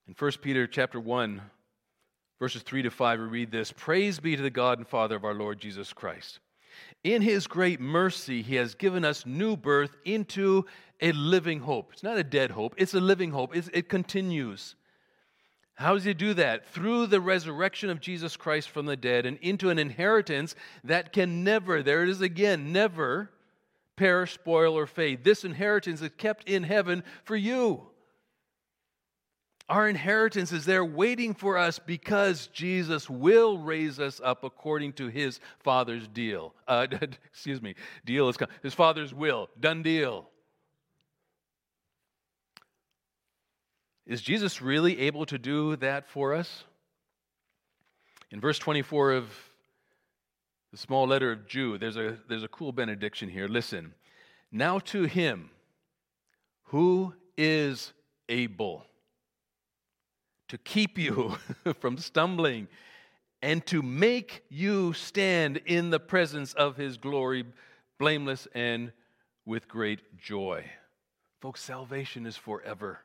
In 0.08 0.14
1 0.18 0.32
Peter 0.40 0.66
chapter 0.66 0.98
1, 0.98 1.42
verses 2.38 2.62
3 2.62 2.80
to 2.80 2.90
5, 2.90 3.20
we 3.20 3.26
read 3.26 3.50
this 3.50 3.72
Praise 3.72 4.18
be 4.18 4.36
to 4.36 4.42
the 4.42 4.48
God 4.48 4.78
and 4.78 4.88
Father 4.88 5.16
of 5.16 5.24
our 5.24 5.34
Lord 5.34 5.60
Jesus 5.60 5.92
Christ. 5.92 6.40
In 7.04 7.20
his 7.20 7.46
great 7.46 7.78
mercy, 7.78 8.40
he 8.40 8.54
has 8.54 8.74
given 8.74 9.04
us 9.04 9.26
new 9.26 9.54
birth 9.54 9.94
into 10.06 10.64
a 11.02 11.12
living 11.12 11.60
hope. 11.60 11.90
It's 11.92 12.02
not 12.02 12.16
a 12.16 12.24
dead 12.24 12.50
hope, 12.50 12.74
it's 12.78 12.94
a 12.94 13.00
living 13.00 13.32
hope. 13.32 13.54
It's, 13.54 13.68
it 13.74 13.90
continues. 13.90 14.76
How 15.74 15.92
does 15.92 16.04
he 16.04 16.14
do 16.14 16.32
that? 16.34 16.66
Through 16.66 17.08
the 17.08 17.20
resurrection 17.20 17.90
of 17.90 18.00
Jesus 18.00 18.34
Christ 18.34 18.70
from 18.70 18.86
the 18.86 18.96
dead 18.96 19.26
and 19.26 19.36
into 19.42 19.68
an 19.68 19.78
inheritance 19.78 20.54
that 20.84 21.12
can 21.12 21.44
never, 21.44 21.82
there 21.82 22.02
it 22.02 22.08
is 22.08 22.22
again, 22.22 22.72
never 22.72 23.30
perish, 23.94 24.32
spoil, 24.32 24.72
or 24.78 24.86
fade. 24.86 25.22
This 25.22 25.44
inheritance 25.44 26.00
is 26.00 26.10
kept 26.16 26.48
in 26.48 26.62
heaven 26.62 27.04
for 27.24 27.36
you. 27.36 27.88
Our 29.68 29.86
inheritance 29.86 30.50
is 30.50 30.64
there 30.64 30.84
waiting 30.84 31.34
for 31.34 31.58
us 31.58 31.78
because 31.78 32.46
Jesus 32.48 33.10
will 33.10 33.58
raise 33.58 34.00
us 34.00 34.18
up 34.24 34.42
according 34.42 34.94
to 34.94 35.08
his 35.08 35.40
Father's 35.58 36.08
deal. 36.08 36.54
Uh, 36.66 36.86
excuse 37.26 37.60
me, 37.60 37.74
deal 38.06 38.30
is 38.30 38.38
his 38.62 38.72
Father's 38.72 39.12
will. 39.12 39.50
Done 39.60 39.82
deal. 39.82 40.30
Is 44.06 44.22
Jesus 44.22 44.62
really 44.62 45.00
able 45.00 45.26
to 45.26 45.36
do 45.36 45.76
that 45.76 46.08
for 46.08 46.32
us? 46.32 46.64
In 48.30 48.40
verse 48.40 48.58
24 48.58 49.12
of 49.12 49.30
the 50.70 50.78
small 50.78 51.06
letter 51.06 51.30
of 51.30 51.46
Jude, 51.46 51.82
there's 51.82 51.98
a, 51.98 52.16
there's 52.26 52.42
a 52.42 52.48
cool 52.48 52.72
benediction 52.72 53.28
here. 53.28 53.48
Listen. 53.48 53.92
Now 54.50 54.78
to 54.78 55.04
him 55.04 55.50
who 56.64 57.12
is 57.36 57.92
able 58.30 58.87
to 60.48 60.58
keep 60.58 60.98
you 60.98 61.36
from 61.80 61.98
stumbling 61.98 62.68
and 63.42 63.64
to 63.66 63.82
make 63.82 64.44
you 64.48 64.92
stand 64.92 65.58
in 65.66 65.90
the 65.90 66.00
presence 66.00 66.52
of 66.54 66.76
his 66.76 66.96
glory, 66.96 67.44
blameless 67.98 68.48
and 68.54 68.92
with 69.44 69.68
great 69.68 70.18
joy. 70.18 70.64
Folks, 71.40 71.62
salvation 71.62 72.26
is 72.26 72.36
forever. 72.36 73.00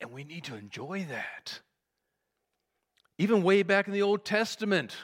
And 0.00 0.12
we 0.12 0.24
need 0.24 0.44
to 0.44 0.56
enjoy 0.56 1.06
that. 1.10 1.60
Even 3.18 3.42
way 3.42 3.62
back 3.62 3.86
in 3.86 3.94
the 3.94 4.02
Old 4.02 4.24
Testament, 4.24 4.94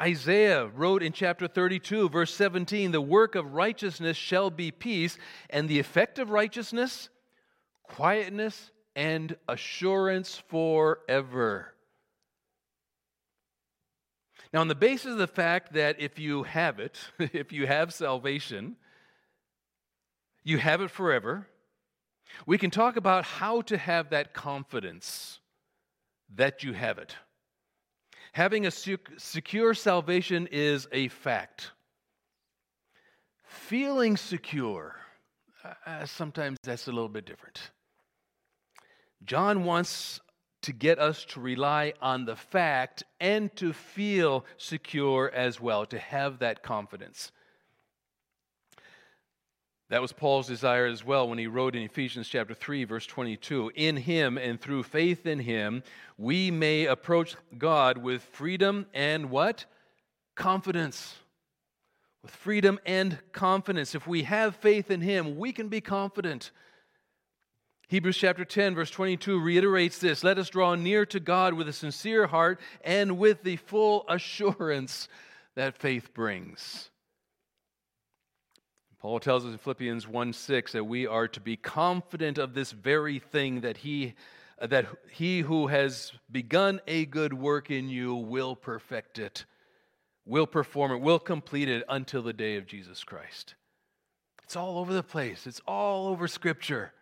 Isaiah 0.00 0.66
wrote 0.66 1.02
in 1.02 1.12
chapter 1.12 1.46
32, 1.46 2.08
verse 2.08 2.34
17, 2.34 2.90
the 2.90 3.00
work 3.00 3.34
of 3.34 3.54
righteousness 3.54 4.16
shall 4.16 4.50
be 4.50 4.70
peace, 4.70 5.18
and 5.50 5.68
the 5.68 5.78
effect 5.78 6.18
of 6.18 6.30
righteousness, 6.30 7.08
quietness 7.84 8.71
and 8.94 9.36
assurance 9.48 10.42
forever. 10.48 11.72
Now, 14.52 14.60
on 14.60 14.68
the 14.68 14.74
basis 14.74 15.12
of 15.12 15.18
the 15.18 15.26
fact 15.26 15.72
that 15.72 16.00
if 16.00 16.18
you 16.18 16.42
have 16.42 16.78
it, 16.78 16.98
if 17.18 17.52
you 17.52 17.66
have 17.66 17.94
salvation, 17.94 18.76
you 20.44 20.58
have 20.58 20.82
it 20.82 20.90
forever, 20.90 21.46
we 22.46 22.58
can 22.58 22.70
talk 22.70 22.96
about 22.96 23.24
how 23.24 23.62
to 23.62 23.78
have 23.78 24.10
that 24.10 24.34
confidence 24.34 25.38
that 26.34 26.62
you 26.62 26.72
have 26.72 26.98
it. 26.98 27.16
Having 28.32 28.66
a 28.66 28.70
secure 28.70 29.74
salvation 29.74 30.48
is 30.50 30.88
a 30.92 31.08
fact. 31.08 31.72
Feeling 33.44 34.16
secure, 34.16 34.96
uh, 35.86 36.06
sometimes 36.06 36.56
that's 36.62 36.88
a 36.88 36.92
little 36.92 37.10
bit 37.10 37.26
different. 37.26 37.70
John 39.24 39.64
wants 39.64 40.20
to 40.62 40.72
get 40.72 40.98
us 40.98 41.24
to 41.26 41.40
rely 41.40 41.92
on 42.00 42.24
the 42.24 42.36
fact 42.36 43.02
and 43.20 43.54
to 43.56 43.72
feel 43.72 44.44
secure 44.56 45.30
as 45.34 45.60
well, 45.60 45.86
to 45.86 45.98
have 45.98 46.38
that 46.38 46.62
confidence. 46.62 47.32
That 49.90 50.00
was 50.00 50.12
Paul's 50.12 50.46
desire 50.46 50.86
as 50.86 51.04
well 51.04 51.28
when 51.28 51.38
he 51.38 51.46
wrote 51.46 51.76
in 51.76 51.82
Ephesians 51.82 52.26
chapter 52.26 52.54
3 52.54 52.84
verse 52.84 53.04
22, 53.04 53.72
in 53.74 53.98
him 53.98 54.38
and 54.38 54.58
through 54.58 54.84
faith 54.84 55.26
in 55.26 55.40
him 55.40 55.82
we 56.16 56.50
may 56.50 56.86
approach 56.86 57.36
God 57.58 57.98
with 57.98 58.22
freedom 58.22 58.86
and 58.94 59.28
what? 59.28 59.66
Confidence. 60.34 61.16
With 62.22 62.30
freedom 62.30 62.78
and 62.86 63.18
confidence. 63.32 63.94
If 63.94 64.06
we 64.06 64.22
have 64.22 64.56
faith 64.56 64.90
in 64.90 65.02
him, 65.02 65.36
we 65.36 65.52
can 65.52 65.68
be 65.68 65.82
confident 65.82 66.52
Hebrews 67.92 68.16
chapter 68.16 68.46
10, 68.46 68.74
verse 68.74 68.90
22 68.90 69.38
reiterates 69.38 69.98
this 69.98 70.24
Let 70.24 70.38
us 70.38 70.48
draw 70.48 70.74
near 70.74 71.04
to 71.04 71.20
God 71.20 71.52
with 71.52 71.68
a 71.68 71.74
sincere 71.74 72.26
heart 72.26 72.58
and 72.82 73.18
with 73.18 73.42
the 73.42 73.56
full 73.56 74.06
assurance 74.08 75.08
that 75.56 75.76
faith 75.76 76.14
brings. 76.14 76.88
Paul 78.98 79.20
tells 79.20 79.44
us 79.44 79.52
in 79.52 79.58
Philippians 79.58 80.08
1 80.08 80.32
6 80.32 80.72
that 80.72 80.84
we 80.84 81.06
are 81.06 81.28
to 81.28 81.40
be 81.40 81.54
confident 81.54 82.38
of 82.38 82.54
this 82.54 82.72
very 82.72 83.18
thing 83.18 83.60
that 83.60 83.76
he, 83.76 84.14
that 84.58 84.86
he 85.10 85.40
who 85.40 85.66
has 85.66 86.12
begun 86.30 86.80
a 86.86 87.04
good 87.04 87.34
work 87.34 87.70
in 87.70 87.90
you 87.90 88.14
will 88.14 88.56
perfect 88.56 89.18
it, 89.18 89.44
will 90.24 90.46
perform 90.46 90.92
it, 90.92 91.02
will 91.02 91.18
complete 91.18 91.68
it 91.68 91.84
until 91.90 92.22
the 92.22 92.32
day 92.32 92.56
of 92.56 92.64
Jesus 92.64 93.04
Christ. 93.04 93.54
It's 94.44 94.56
all 94.56 94.78
over 94.78 94.94
the 94.94 95.02
place, 95.02 95.46
it's 95.46 95.60
all 95.66 96.08
over 96.08 96.26
Scripture. 96.26 96.94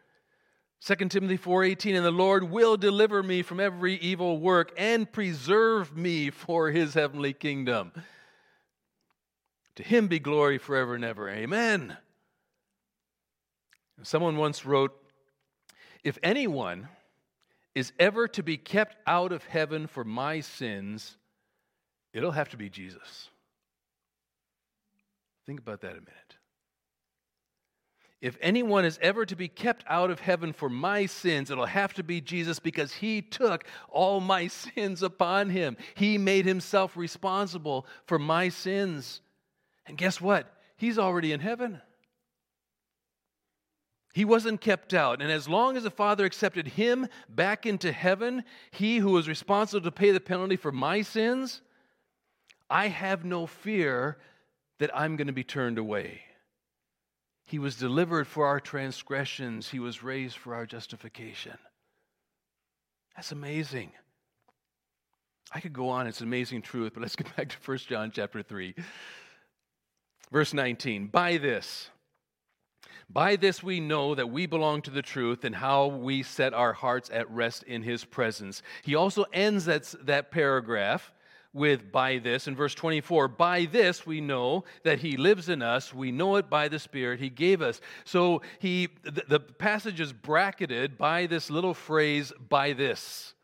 2 0.81 0.95
Timothy 1.11 1.37
4:18 1.37 1.95
and 1.95 2.05
the 2.05 2.11
Lord 2.11 2.45
will 2.45 2.77
deliver 2.77 3.23
me 3.23 3.43
from 3.43 3.61
every 3.61 3.97
evil 3.97 4.39
work 4.39 4.73
and 4.79 5.11
preserve 5.11 5.95
me 5.95 6.31
for 6.31 6.71
his 6.71 6.95
heavenly 6.95 7.35
kingdom. 7.35 7.93
To 9.77 9.83
him 9.83 10.09
be 10.09 10.19
glory 10.19 10.59
forever 10.59 10.95
and 10.95 11.05
ever. 11.05 11.29
Amen. 11.29 11.97
Someone 14.03 14.39
once 14.39 14.65
wrote 14.65 14.97
if 16.03 16.19
anyone 16.23 16.89
is 17.75 17.93
ever 17.99 18.27
to 18.29 18.43
be 18.43 18.57
kept 18.57 18.97
out 19.07 19.33
of 19.33 19.45
heaven 19.45 19.87
for 19.87 20.03
my 20.03 20.41
sins, 20.41 21.19
it'll 22.15 22.33
have 22.33 22.49
to 22.49 22.57
be 22.57 22.71
Jesus. 22.71 23.29
Think 25.45 25.61
about 25.61 25.83
that 25.83 25.93
a 25.93 26.01
minute. 26.01 26.40
If 28.21 28.37
anyone 28.43 28.85
is 28.85 28.99
ever 29.01 29.25
to 29.25 29.35
be 29.35 29.49
kept 29.49 29.83
out 29.89 30.11
of 30.11 30.21
heaven 30.21 30.53
for 30.53 30.69
my 30.69 31.07
sins, 31.07 31.51
it'll 31.51 31.65
have 31.65 31.95
to 31.95 32.03
be 32.03 32.21
Jesus 32.21 32.59
because 32.59 32.93
he 32.93 33.23
took 33.23 33.65
all 33.89 34.21
my 34.21 34.47
sins 34.75 35.03
upon 35.03 35.51
him. 35.51 35.77
He 35.95 36.19
made 36.19 36.45
himself 36.45 36.97
responsible 36.97 37.87
for 38.07 38.19
my 38.19 38.51
sins. 38.51 39.23
And 39.87 39.97
guess 39.97 40.21
what? 40.21 40.55
He's 40.77 40.99
already 40.99 41.33
in 41.33 41.41
heaven. 41.41 41.81
He 44.13 44.25
wasn't 44.25 44.61
kept 44.61 44.93
out. 44.93 45.23
And 45.23 45.31
as 45.31 45.49
long 45.49 45.77
as 45.77 45.85
the 45.85 45.91
Father 45.91 46.25
accepted 46.25 46.69
him 46.69 47.07
back 47.29 47.65
into 47.65 47.93
heaven, 47.93 48.45
he 48.71 48.99
who 48.99 49.13
was 49.13 49.29
responsible 49.29 49.83
to 49.83 49.93
pay 49.93 50.11
the 50.11 50.21
penalty 50.21 50.57
for 50.57 50.73
my 50.73 51.03
sins, 51.03 51.63
I 52.69 52.89
have 52.89 53.25
no 53.25 53.47
fear 53.47 54.19
that 54.79 54.95
I'm 54.95 55.17
going 55.17 55.29
to 55.29 55.33
be 55.33 55.45
turned 55.45 55.79
away. 55.79 56.23
He 57.51 57.59
was 57.59 57.75
delivered 57.75 58.29
for 58.29 58.47
our 58.47 58.61
transgressions, 58.61 59.69
He 59.69 59.81
was 59.81 60.05
raised 60.05 60.37
for 60.37 60.55
our 60.55 60.67
justification. 60.67 61.59
That's 63.17 63.33
amazing. 63.33 63.91
I 65.53 65.59
could 65.59 65.73
go 65.73 65.89
on, 65.89 66.07
it's 66.07 66.21
amazing 66.21 66.63
truth, 66.63 66.93
but 66.95 67.01
let's 67.01 67.17
get 67.17 67.37
back 67.37 67.49
to 67.49 67.57
1 67.65 67.79
John 67.89 68.13
chapter 68.15 68.45
3. 68.45 68.77
Verse 70.31 70.55
19. 70.55 71.09
By 71.09 71.39
this, 71.39 71.91
by 73.09 73.35
this 73.35 73.65
we 73.65 73.81
know 73.81 74.15
that 74.15 74.31
we 74.31 74.47
belong 74.47 74.83
to 74.83 74.93
the 74.93 75.03
truth 75.03 75.45
and 75.45 75.57
how 75.57 75.87
we 75.87 76.23
set 76.23 76.55
our 76.55 76.73
hearts 76.73 77.11
at 77.13 77.29
rest 77.33 77.65
in 77.65 77.83
his 77.83 78.05
presence. 78.05 78.63
He 78.85 78.95
also 78.95 79.25
ends 79.33 79.65
that, 79.65 79.93
that 80.05 80.31
paragraph 80.31 81.13
with 81.53 81.91
by 81.91 82.19
this 82.19 82.47
in 82.47 82.55
verse 82.55 82.75
24 82.75 83.27
by 83.27 83.65
this 83.65 84.07
we 84.07 84.21
know 84.21 84.65
that 84.85 85.01
he 85.01 85.17
lives 85.17 85.49
in 85.49 85.63
us 85.63 85.93
we 85.93 86.13
know 86.13 86.37
it 86.37 86.49
by 86.49 86.69
the 86.69 86.79
spirit 86.79 87.19
he 87.19 87.29
gave 87.29 87.61
us 87.61 87.81
so 88.05 88.41
he 88.61 88.89
the, 89.03 89.25
the 89.29 89.41
passage 89.41 90.01
is 90.01 90.13
bracketed 90.13 90.97
by 90.97 91.27
this 91.27 91.51
little 91.51 91.75
phrase 91.75 92.33
by 92.49 92.73
this 92.73 93.35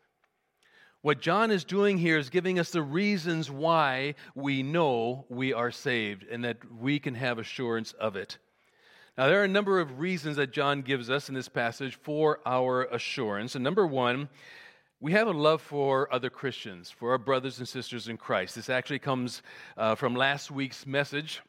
what 1.01 1.21
John 1.21 1.51
is 1.51 1.63
doing 1.63 1.97
here 1.97 2.17
is 2.17 2.29
giving 2.29 2.59
us 2.59 2.71
the 2.71 2.81
reasons 2.81 3.51
why 3.51 4.15
we 4.35 4.61
know 4.61 5.25
we 5.29 5.53
are 5.53 5.71
saved 5.71 6.25
and 6.29 6.43
that 6.43 6.57
we 6.69 6.99
can 6.99 7.15
have 7.15 7.39
assurance 7.39 7.93
of 7.93 8.15
it. 8.15 8.37
Now, 9.17 9.27
there 9.27 9.39
are 9.39 9.45
a 9.45 9.47
number 9.47 9.79
of 9.79 9.99
reasons 9.99 10.35
that 10.35 10.51
John 10.51 10.81
gives 10.81 11.09
us 11.09 11.29
in 11.29 11.35
this 11.35 11.47
passage 11.47 11.97
for 12.03 12.39
our 12.45 12.83
assurance. 12.85 13.55
And 13.55 13.63
number 13.63 13.87
one, 13.87 14.27
we 14.99 15.11
have 15.11 15.27
a 15.27 15.31
love 15.31 15.61
for 15.61 16.11
other 16.11 16.29
Christians, 16.29 16.89
for 16.89 17.11
our 17.11 17.19
brothers 17.19 17.59
and 17.59 17.67
sisters 17.67 18.07
in 18.07 18.17
Christ. 18.17 18.55
This 18.55 18.69
actually 18.69 18.97
comes 18.97 19.43
uh, 19.77 19.93
from 19.93 20.15
last 20.15 20.49
week's 20.49 20.87
message, 20.87 21.41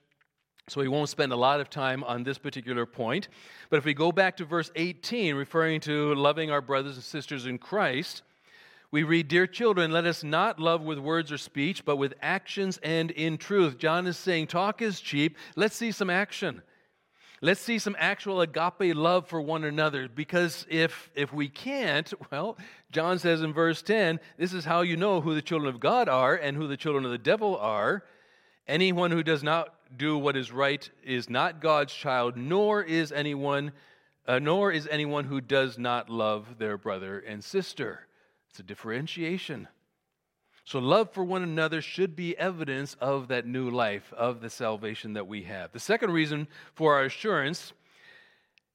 so 0.69 0.83
we 0.83 0.89
won't 0.89 1.09
spend 1.09 1.33
a 1.33 1.37
lot 1.37 1.59
of 1.59 1.71
time 1.71 2.05
on 2.05 2.25
this 2.25 2.37
particular 2.37 2.85
point. 2.85 3.29
But 3.71 3.79
if 3.79 3.87
we 3.87 3.95
go 3.95 4.13
back 4.13 4.37
to 4.37 4.45
verse 4.45 4.71
18, 4.77 5.35
referring 5.35 5.81
to 5.83 6.15
loving 6.15 6.51
our 6.51 6.61
brothers 6.61 6.97
and 6.97 7.05
sisters 7.05 7.47
in 7.47 7.57
Christ, 7.57 8.23
we 8.91 9.03
read, 9.03 9.29
Dear 9.29 9.47
children, 9.47 9.93
let 9.93 10.05
us 10.05 10.23
not 10.23 10.61
love 10.61 10.83
with 10.83 10.99
words 10.99 11.33
or 11.33 11.39
speech, 11.39 11.87
but 11.87 11.97
with 11.97 12.13
actions 12.21 12.79
and 12.83 13.11
in 13.13 13.39
truth. 13.39 13.79
John 13.79 14.07
is 14.07 14.19
saying, 14.19 14.49
Talk 14.49 14.83
is 14.83 15.01
cheap. 15.01 15.39
Let's 15.57 15.77
see 15.77 15.91
some 15.91 16.11
action. 16.11 16.61
Let's 17.41 17.61
see 17.61 17.79
some 17.79 17.95
actual 17.99 18.41
agape 18.41 18.97
love 18.97 19.29
for 19.29 19.41
one 19.41 19.63
another 19.63 20.09
because 20.09 20.67
if 20.69 21.11
if 21.15 21.33
we 21.33 21.49
can't, 21.49 22.13
well, 22.33 22.57
John 22.91 23.19
says 23.19 23.43
in 23.43 23.53
verse 23.53 23.81
10, 23.83 24.19
this 24.37 24.53
is 24.53 24.65
how 24.65 24.81
you 24.81 24.97
know 24.97 25.21
who 25.21 25.35
the 25.35 25.43
children 25.43 25.73
of 25.73 25.81
God 25.81 26.09
are 26.09 26.35
and 26.35 26.57
who 26.57 26.67
the 26.67 26.77
children 26.77 27.05
of 27.05 27.11
the 27.11 27.19
devil 27.19 27.57
are. 27.57 28.05
Anyone 28.67 29.13
who 29.13 29.23
does 29.23 29.43
not 29.43 29.75
do 29.97 30.19
what 30.19 30.37
is 30.37 30.53
right 30.53 30.89
is 31.05 31.31
not 31.31 31.61
God's 31.61 31.95
child, 31.95 32.37
nor 32.37 32.83
is 32.83 33.13
anyone 33.13 33.73
uh, 34.27 34.39
nor 34.39 34.71
is 34.71 34.87
anyone 34.91 35.25
who 35.25 35.41
does 35.41 35.79
not 35.79 36.11
love 36.11 36.59
their 36.59 36.77
brother 36.77 37.19
and 37.21 37.43
sister. 37.43 38.07
It's 38.51 38.59
a 38.59 38.63
differentiation. 38.63 39.69
So, 40.69 40.81
love 40.81 41.13
for 41.13 41.25
one 41.25 41.43
another 41.43 41.81
should 41.81 42.15
be 42.15 42.37
evidence 42.37 42.95
of 43.01 43.29
that 43.29 43.47
new 43.47 43.71
life, 43.71 44.13
of 44.13 44.43
the 44.43 44.51
salvation 44.51 45.15
that 45.15 45.27
we 45.27 45.45
have. 45.45 45.73
The 45.73 45.81
second 45.81 46.11
reason 46.11 46.47
for 46.75 46.97
our 46.97 47.05
assurance 47.05 47.73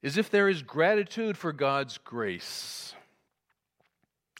is 0.01 0.17
if 0.17 0.31
there 0.31 0.49
is 0.49 0.63
gratitude 0.63 1.37
for 1.37 1.53
God's 1.53 1.99
grace. 1.99 2.95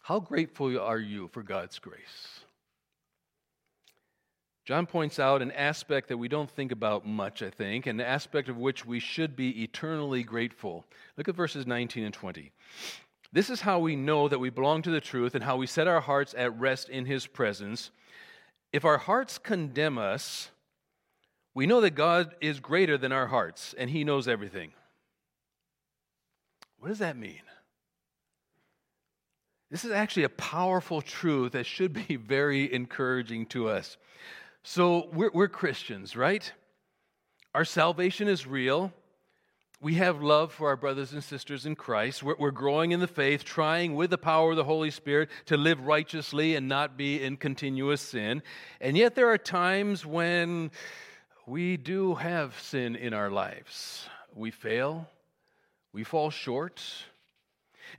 How 0.02 0.20
grateful 0.20 0.80
are 0.80 0.98
you 0.98 1.28
for 1.28 1.44
God's 1.44 1.78
grace? 1.78 2.40
John 4.66 4.88
points 4.88 5.20
out 5.20 5.44
an 5.44 5.52
aspect 5.52 6.08
that 6.08 6.18
we 6.18 6.28
don't 6.28 6.50
think 6.50 6.72
about 6.72 7.06
much, 7.06 7.44
I 7.44 7.52
think, 7.52 7.86
an 7.86 8.02
aspect 8.02 8.50
of 8.50 8.58
which 8.58 8.84
we 8.84 9.00
should 9.00 9.36
be 9.36 9.62
eternally 9.62 10.24
grateful. 10.24 10.86
Look 11.18 11.28
at 11.28 11.36
verses 11.36 11.68
19 11.68 12.04
and 12.04 12.14
20. 12.16 12.52
This 13.34 13.50
is 13.50 13.62
how 13.62 13.80
we 13.80 13.96
know 13.96 14.28
that 14.28 14.38
we 14.38 14.52
belong 14.52 14.84
to 14.84 14.92
the 14.92 15.02
truth 15.02 15.34
and 15.34 15.44
how 15.44 15.58
we 15.58 15.66
set 15.66 15.88
our 15.88 16.02
hearts 16.02 16.36
at 16.38 16.58
rest 16.60 16.88
in 16.88 17.06
His 17.06 17.26
presence. 17.26 17.90
If 18.72 18.86
our 18.86 19.00
hearts 19.00 19.40
condemn 19.40 19.98
us, 19.98 20.52
we 21.56 21.66
know 21.66 21.82
that 21.82 21.96
God 21.96 22.36
is 22.42 22.60
greater 22.60 22.96
than 22.96 23.12
our 23.12 23.28
hearts 23.28 23.74
and 23.76 23.90
He 23.90 24.04
knows 24.04 24.28
everything. 24.28 24.72
What 26.78 26.90
does 26.90 27.00
that 27.00 27.18
mean? 27.18 27.42
This 29.72 29.84
is 29.84 29.92
actually 29.92 30.26
a 30.26 30.30
powerful 30.30 31.02
truth 31.02 31.54
that 31.54 31.66
should 31.66 31.94
be 31.94 32.16
very 32.18 32.72
encouraging 32.72 33.48
to 33.48 33.68
us. 33.68 33.98
So, 34.62 35.10
we're, 35.12 35.32
we're 35.34 35.48
Christians, 35.48 36.16
right? 36.16 36.50
Our 37.56 37.66
salvation 37.66 38.28
is 38.28 38.46
real 38.46 38.94
we 39.84 39.96
have 39.96 40.24
love 40.24 40.54
for 40.54 40.70
our 40.70 40.78
brothers 40.78 41.12
and 41.12 41.22
sisters 41.22 41.66
in 41.66 41.76
Christ. 41.76 42.24
We're, 42.24 42.38
we're, 42.40 42.52
growing 42.52 42.94
in 42.94 43.02
the 43.02 43.08
faith, 43.08 43.44
trying 43.44 43.96
with 43.96 44.12
the 44.12 44.18
power 44.18 44.52
of 44.52 44.56
the 44.56 44.64
Holy 44.64 44.90
Spirit 44.90 45.30
to 45.48 45.58
live 45.58 45.82
righteously 45.82 46.56
and 46.56 46.70
not 46.70 46.96
be 46.96 47.22
in 47.22 47.36
continuous 47.36 48.00
sin. 48.00 48.42
And 48.80 48.98
yet, 48.98 49.14
there 49.14 49.30
are 49.30 49.38
times 49.38 50.06
when 50.06 50.72
we 51.46 51.76
do 51.76 52.16
have 52.16 52.58
sin 52.62 52.96
in 52.96 53.14
our 53.14 53.30
lives. 53.30 54.08
We 54.34 54.52
fail, 54.52 55.10
we 55.92 56.06
fall 56.06 56.30
short. 56.30 56.82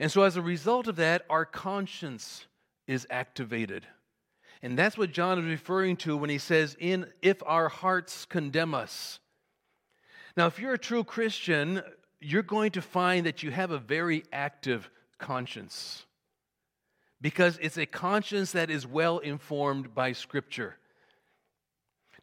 And 0.01 0.11
so, 0.11 0.23
as 0.23 0.39
a 0.39 0.43
result 0.43 0.89
of 0.89 0.97
that, 0.97 1.27
our 1.29 1.45
conscience 1.45 2.47
is 2.87 3.07
activated. 3.11 3.87
And 4.63 4.79
that's 4.79 4.97
what 4.97 5.13
John 5.13 5.39
is 5.39 5.45
referring 5.45 5.99
to 5.99 6.17
when 6.17 6.31
he 6.31 6.39
says, 6.39 6.75
in, 6.81 7.13
If 7.21 7.43
our 7.45 7.69
hearts 7.69 8.25
condemn 8.25 8.75
us. 8.75 9.21
Now, 10.37 10.47
if 10.47 10.59
you're 10.59 10.75
a 10.75 10.79
true 10.79 11.05
Christian, 11.05 11.83
you're 12.21 12.43
going 12.43 12.73
to 12.73 12.83
find 12.83 13.27
that 13.27 13.43
you 13.43 13.51
have 13.51 13.71
a 13.71 13.79
very 13.79 14.25
active 14.33 14.91
conscience 15.19 16.05
because 17.21 17.59
it's 17.63 17.79
a 17.79 17.87
conscience 17.87 18.53
that 18.53 18.71
is 18.71 18.87
well 18.87 19.19
informed 19.19 19.95
by 19.95 20.13
Scripture. 20.13 20.77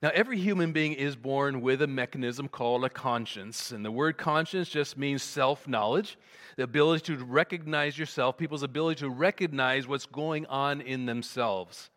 Now, 0.01 0.09
every 0.13 0.39
human 0.39 0.71
being 0.71 0.93
is 0.93 1.15
born 1.15 1.61
with 1.61 1.81
a 1.81 1.87
mechanism 1.87 2.47
called 2.47 2.83
a 2.83 2.89
conscience. 2.89 3.71
And 3.71 3.85
the 3.85 3.91
word 3.91 4.17
conscience 4.17 4.67
just 4.67 4.97
means 4.97 5.21
self 5.21 5.67
knowledge, 5.67 6.17
the 6.57 6.63
ability 6.63 7.15
to 7.15 7.23
recognize 7.23 7.97
yourself, 7.97 8.37
people's 8.37 8.63
ability 8.63 8.99
to 9.01 9.09
recognize 9.09 9.87
what's 9.87 10.07
going 10.07 10.47
on 10.47 10.81
in 10.81 11.05
themselves. 11.05 11.91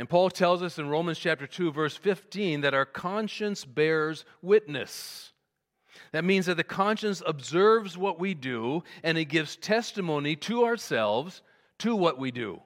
And 0.00 0.08
Paul 0.08 0.30
tells 0.30 0.62
us 0.62 0.78
in 0.78 0.88
Romans 0.88 1.18
chapter 1.18 1.46
2, 1.46 1.72
verse 1.72 1.94
15, 1.94 2.62
that 2.62 2.72
our 2.72 2.86
conscience 2.86 3.66
bears 3.66 4.24
witness. 4.40 5.34
That 6.12 6.24
means 6.24 6.46
that 6.46 6.56
the 6.56 6.64
conscience 6.64 7.22
observes 7.26 7.98
what 7.98 8.18
we 8.18 8.32
do 8.32 8.82
and 9.02 9.18
it 9.18 9.26
gives 9.26 9.56
testimony 9.56 10.36
to 10.36 10.64
ourselves 10.64 11.42
to 11.80 11.94
what 11.94 12.18
we 12.18 12.30
do. 12.30 12.62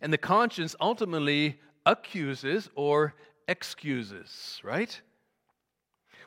And 0.00 0.12
the 0.12 0.18
conscience 0.18 0.74
ultimately 0.80 1.60
accuses 1.86 2.68
or 2.74 3.14
excuses, 3.46 4.60
right? 4.64 5.00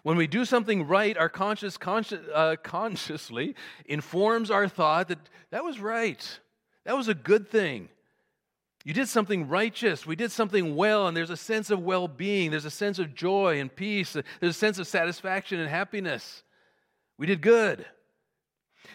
When 0.04 0.16
we 0.16 0.28
do 0.28 0.46
something 0.46 0.88
right, 0.88 1.18
our 1.18 1.28
conscience 1.28 1.78
consci- 1.78 2.24
uh, 2.34 2.56
consciously 2.64 3.54
informs 3.86 4.50
our 4.50 4.70
thought 4.70 5.10
that 5.10 5.20
that 5.50 5.66
was 5.66 5.82
right. 5.82 6.40
That 6.86 6.96
was 6.96 7.10
a 7.10 7.14
good 7.14 7.50
thing. 7.50 7.90
You 8.84 8.94
did 8.94 9.08
something 9.08 9.48
righteous. 9.48 10.06
We 10.06 10.16
did 10.16 10.32
something 10.32 10.76
well, 10.76 11.08
and 11.08 11.16
there's 11.16 11.30
a 11.30 11.38
sense 11.38 11.70
of 11.70 11.82
well 11.82 12.08
being. 12.08 12.52
There's 12.52 12.66
a 12.66 12.72
sense 12.72 13.00
of 13.00 13.14
joy 13.14 13.60
and 13.60 13.74
peace. 13.74 14.14
There's 14.14 14.56
a 14.56 14.60
sense 14.60 14.80
of 14.80 14.88
satisfaction 14.88 15.60
and 15.60 15.70
happiness. 15.70 16.44
We 17.18 17.28
did 17.28 17.42
good. 17.42 17.86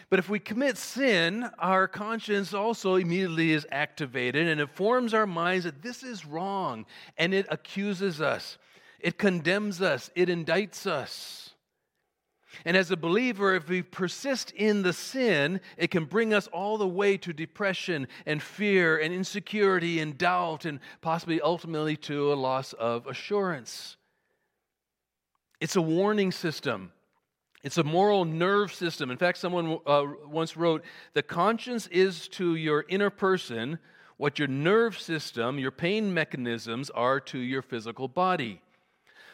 But 0.09 0.19
if 0.19 0.29
we 0.29 0.39
commit 0.39 0.77
sin, 0.77 1.49
our 1.59 1.87
conscience 1.87 2.53
also 2.53 2.95
immediately 2.95 3.51
is 3.51 3.67
activated 3.71 4.47
and 4.47 4.61
it 4.61 4.69
forms 4.69 5.13
our 5.13 5.27
minds 5.27 5.65
that 5.65 5.81
this 5.81 6.03
is 6.03 6.25
wrong 6.25 6.85
and 7.17 7.33
it 7.33 7.45
accuses 7.49 8.21
us, 8.21 8.57
it 8.99 9.17
condemns 9.17 9.81
us, 9.81 10.09
it 10.15 10.29
indicts 10.29 10.87
us. 10.87 11.46
And 12.65 12.77
as 12.77 12.91
a 12.91 12.97
believer, 12.97 13.55
if 13.55 13.69
we 13.69 13.81
persist 13.81 14.51
in 14.51 14.81
the 14.81 14.93
sin, 14.93 15.61
it 15.77 15.91
can 15.91 16.05
bring 16.05 16.33
us 16.33 16.47
all 16.47 16.77
the 16.77 16.87
way 16.87 17.17
to 17.17 17.33
depression 17.33 18.07
and 18.25 18.41
fear 18.41 18.97
and 18.97 19.13
insecurity 19.13 19.99
and 19.99 20.17
doubt 20.17 20.65
and 20.65 20.79
possibly 21.01 21.41
ultimately 21.41 21.95
to 21.97 22.31
a 22.31 22.35
loss 22.35 22.73
of 22.73 23.07
assurance. 23.07 23.97
It's 25.59 25.75
a 25.75 25.81
warning 25.81 26.31
system. 26.31 26.91
It's 27.63 27.77
a 27.77 27.83
moral 27.83 28.25
nerve 28.25 28.73
system. 28.73 29.09
In 29.11 29.17
fact, 29.17 29.37
someone 29.37 29.79
uh, 29.85 30.05
once 30.25 30.55
wrote 30.55 30.83
The 31.13 31.23
conscience 31.23 31.87
is 31.87 32.27
to 32.29 32.55
your 32.55 32.85
inner 32.87 33.09
person 33.09 33.79
what 34.17 34.39
your 34.39 34.47
nerve 34.47 34.99
system, 34.99 35.59
your 35.59 35.71
pain 35.71 36.13
mechanisms 36.13 36.89
are 36.89 37.19
to 37.19 37.39
your 37.39 37.61
physical 37.61 38.07
body. 38.07 38.61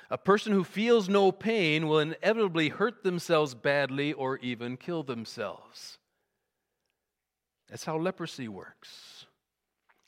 A 0.10 0.18
person 0.18 0.54
who 0.54 0.64
feels 0.64 1.10
no 1.10 1.32
pain 1.32 1.88
will 1.88 2.00
inevitably 2.00 2.70
hurt 2.70 3.04
themselves 3.04 3.56
badly 3.56 4.14
or 4.14 4.38
even 4.40 4.78
kill 4.78 5.04
themselves. 5.04 5.98
That's 7.70 7.86
how 7.86 7.98
leprosy 7.98 8.48
works. 8.48 9.26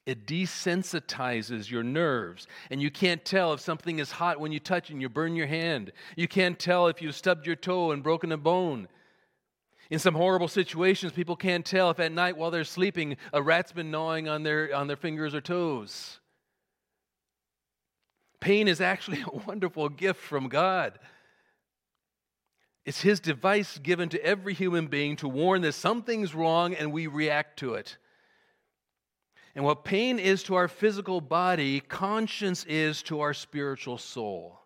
It 0.05 0.27
desensitizes 0.27 1.71
your 1.71 1.81
nerves, 1.81 2.45
and 2.69 2.79
you 2.79 2.91
can't 2.91 3.25
tell 3.25 3.53
if 3.53 3.59
something 3.59 3.97
is 3.97 4.11
hot 4.11 4.39
when 4.39 4.51
you 4.51 4.59
touch 4.59 4.91
and 4.91 5.01
you 5.01 5.09
burn 5.09 5.35
your 5.35 5.47
hand. 5.47 5.91
You 6.15 6.27
can't 6.27 6.59
tell 6.59 6.87
if 6.87 7.01
you've 7.01 7.15
stubbed 7.15 7.47
your 7.47 7.55
toe 7.55 7.91
and 7.91 8.03
broken 8.03 8.31
a 8.31 8.37
bone. 8.37 8.87
In 9.89 9.97
some 9.97 10.13
horrible 10.13 10.47
situations, 10.47 11.11
people 11.11 11.35
can't 11.35 11.65
tell 11.65 11.89
if 11.89 11.99
at 11.99 12.11
night 12.11 12.37
while 12.37 12.51
they're 12.51 12.63
sleeping, 12.63 13.17
a 13.33 13.41
rat's 13.41 13.71
been 13.71 13.89
gnawing 13.89 14.27
on 14.27 14.43
their, 14.43 14.75
on 14.75 14.85
their 14.87 14.95
fingers 14.95 15.33
or 15.33 15.41
toes. 15.41 16.19
Pain 18.45 18.67
is 18.67 18.79
actually 18.79 19.21
a 19.33 19.37
wonderful 19.47 19.89
gift 19.89 20.21
from 20.21 20.49
God. 20.49 20.99
It's 22.85 23.01
His 23.01 23.19
device 23.19 23.79
given 23.79 24.07
to 24.09 24.23
every 24.23 24.53
human 24.53 24.85
being 24.85 25.15
to 25.15 25.27
warn 25.27 25.63
that 25.63 25.73
something's 25.73 26.35
wrong 26.35 26.75
and 26.75 26.93
we 26.93 27.07
react 27.07 27.57
to 27.59 27.73
it. 27.73 27.97
And 29.55 29.65
what 29.65 29.83
pain 29.83 30.19
is 30.19 30.43
to 30.43 30.53
our 30.53 30.67
physical 30.67 31.21
body, 31.21 31.79
conscience 31.79 32.63
is 32.65 33.01
to 33.03 33.21
our 33.21 33.33
spiritual 33.33 33.97
soul. 33.97 34.59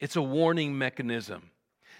It's 0.00 0.16
a 0.16 0.22
warning 0.22 0.78
mechanism. 0.78 1.50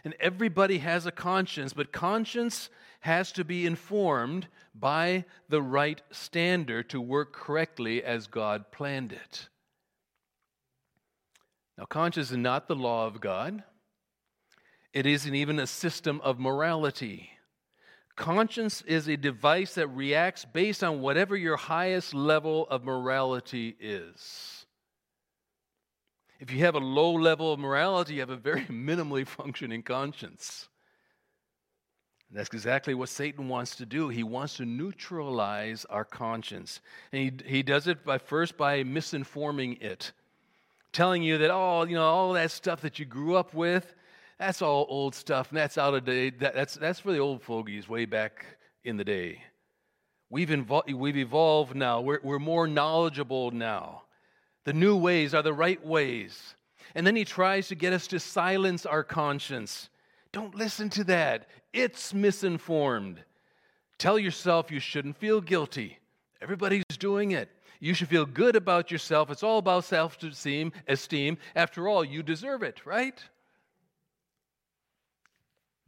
And 0.04 0.14
everybody 0.18 0.78
has 0.78 1.04
a 1.04 1.12
conscience, 1.12 1.74
but 1.74 1.92
conscience 1.92 2.70
has 3.00 3.32
to 3.32 3.44
be 3.44 3.66
informed 3.66 4.46
by 4.74 5.26
the 5.50 5.60
right 5.60 6.00
standard 6.10 6.88
to 6.88 7.02
work 7.02 7.34
correctly 7.34 8.02
as 8.02 8.26
God 8.28 8.72
planned 8.72 9.12
it. 9.12 9.48
Now, 11.78 11.84
conscience 11.84 12.30
is 12.30 12.36
not 12.36 12.68
the 12.68 12.76
law 12.76 13.06
of 13.06 13.20
God, 13.20 13.62
it 14.92 15.06
isn't 15.06 15.34
even 15.34 15.58
a 15.58 15.66
system 15.66 16.20
of 16.22 16.38
morality. 16.38 17.30
Conscience 18.14 18.82
is 18.82 19.08
a 19.08 19.16
device 19.16 19.74
that 19.76 19.88
reacts 19.88 20.44
based 20.44 20.84
on 20.84 21.00
whatever 21.00 21.34
your 21.34 21.56
highest 21.56 22.12
level 22.12 22.66
of 22.68 22.84
morality 22.84 23.74
is. 23.80 24.66
If 26.38 26.52
you 26.52 26.58
have 26.60 26.74
a 26.74 26.80
low 26.80 27.12
level 27.12 27.52
of 27.52 27.58
morality, 27.58 28.14
you 28.14 28.20
have 28.20 28.28
a 28.28 28.36
very 28.36 28.62
minimally 28.66 29.26
functioning 29.26 29.82
conscience. 29.82 30.68
And 32.28 32.38
that's 32.38 32.50
exactly 32.52 32.94
what 32.94 33.08
Satan 33.08 33.48
wants 33.48 33.76
to 33.76 33.86
do. 33.86 34.08
He 34.08 34.22
wants 34.22 34.56
to 34.56 34.64
neutralize 34.66 35.84
our 35.88 36.04
conscience. 36.04 36.80
And 37.12 37.42
he, 37.44 37.56
he 37.56 37.62
does 37.62 37.86
it 37.86 38.04
by 38.04 38.18
first 38.18 38.56
by 38.56 38.84
misinforming 38.84 39.80
it, 39.82 40.12
telling 40.92 41.22
you 41.22 41.38
that, 41.38 41.50
oh, 41.50 41.84
you 41.84 41.94
know, 41.94 42.04
all 42.04 42.32
that 42.34 42.50
stuff 42.50 42.80
that 42.82 42.98
you 42.98 43.04
grew 43.04 43.36
up 43.36 43.54
with, 43.54 43.94
that's 44.38 44.62
all 44.62 44.86
old 44.88 45.14
stuff, 45.14 45.48
and 45.50 45.58
that's 45.58 45.78
out 45.78 45.94
of 45.94 46.04
date. 46.04 46.40
That, 46.40 46.54
that's, 46.54 46.74
that's 46.74 47.00
for 47.00 47.12
the 47.12 47.18
old 47.18 47.42
fogies 47.42 47.88
way 47.88 48.04
back 48.04 48.44
in 48.84 48.96
the 48.96 49.04
day. 49.04 49.42
We've, 50.30 50.48
invo- 50.48 50.92
we've 50.92 51.16
evolved 51.16 51.74
now, 51.74 52.00
we're, 52.00 52.20
we're 52.22 52.38
more 52.38 52.66
knowledgeable 52.66 53.50
now. 53.50 54.02
The 54.64 54.72
new 54.72 54.96
ways 54.96 55.34
are 55.34 55.42
the 55.42 55.52
right 55.52 55.84
ways. 55.84 56.54
And 56.94 57.06
then 57.06 57.16
he 57.16 57.24
tries 57.24 57.68
to 57.68 57.74
get 57.74 57.92
us 57.92 58.06
to 58.08 58.20
silence 58.20 58.86
our 58.86 59.04
conscience. 59.04 59.88
Don't 60.32 60.54
listen 60.54 60.88
to 60.90 61.04
that, 61.04 61.48
it's 61.72 62.14
misinformed. 62.14 63.22
Tell 63.98 64.18
yourself 64.18 64.70
you 64.70 64.80
shouldn't 64.80 65.16
feel 65.16 65.40
guilty. 65.40 65.98
Everybody's 66.40 66.84
doing 66.98 67.32
it. 67.32 67.48
You 67.82 67.94
should 67.94 68.06
feel 68.06 68.26
good 68.26 68.54
about 68.54 68.92
yourself. 68.92 69.28
It's 69.28 69.42
all 69.42 69.58
about 69.58 69.82
self 69.82 70.16
esteem. 70.86 71.38
After 71.56 71.88
all, 71.88 72.04
you 72.04 72.22
deserve 72.22 72.62
it, 72.62 72.86
right? 72.86 73.20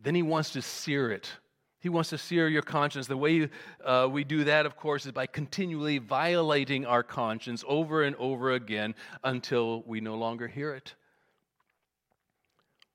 Then 0.00 0.16
he 0.16 0.22
wants 0.22 0.50
to 0.54 0.60
sear 0.60 1.12
it. 1.12 1.30
He 1.78 1.88
wants 1.88 2.10
to 2.10 2.18
sear 2.18 2.48
your 2.48 2.62
conscience. 2.62 3.06
The 3.06 3.16
way 3.16 3.48
uh, 3.84 4.08
we 4.10 4.24
do 4.24 4.42
that, 4.42 4.66
of 4.66 4.76
course, 4.76 5.06
is 5.06 5.12
by 5.12 5.26
continually 5.26 5.98
violating 5.98 6.84
our 6.84 7.04
conscience 7.04 7.62
over 7.68 8.02
and 8.02 8.16
over 8.16 8.50
again 8.54 8.96
until 9.22 9.84
we 9.86 10.00
no 10.00 10.16
longer 10.16 10.48
hear 10.48 10.74
it. 10.74 10.94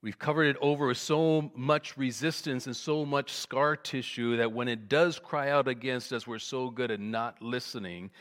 We've 0.01 0.19
covered 0.19 0.47
it 0.47 0.57
over 0.59 0.87
with 0.87 0.97
so 0.97 1.49
much 1.55 1.95
resistance 1.95 2.65
and 2.65 2.75
so 2.75 3.05
much 3.05 3.31
scar 3.31 3.77
tissue 3.77 4.35
that 4.35 4.51
when 4.51 4.67
it 4.67 4.89
does 4.89 5.19
cry 5.19 5.51
out 5.51 5.69
against 5.69 6.11
us, 6.11 6.27
we're 6.27 6.37
so 6.37 6.69
good 6.69 6.91
at 6.91 6.99
not 6.99 7.41
listening 7.41 8.11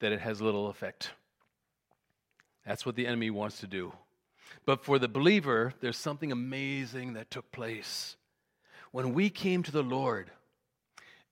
that 0.00 0.12
it 0.12 0.20
has 0.20 0.40
little 0.40 0.68
effect. 0.68 1.10
That's 2.66 2.86
what 2.86 2.96
the 2.96 3.06
enemy 3.06 3.30
wants 3.30 3.60
to 3.60 3.66
do. 3.66 3.92
But 4.66 4.84
for 4.84 4.98
the 4.98 5.08
believer, 5.08 5.74
there's 5.80 5.96
something 5.96 6.32
amazing 6.32 7.14
that 7.14 7.30
took 7.30 7.50
place. 7.52 8.16
When 8.92 9.12
we 9.12 9.28
came 9.28 9.62
to 9.62 9.72
the 9.72 9.82
Lord 9.82 10.30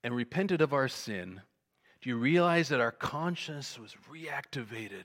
and 0.03 0.15
repented 0.15 0.61
of 0.61 0.73
our 0.73 0.89
sin, 0.89 1.41
do 2.01 2.11
you 2.11 2.17
realize 2.17 2.69
that 2.69 2.81
our 2.81 2.91
conscience 2.91 3.79
was 3.79 3.95
reactivated 4.13 5.05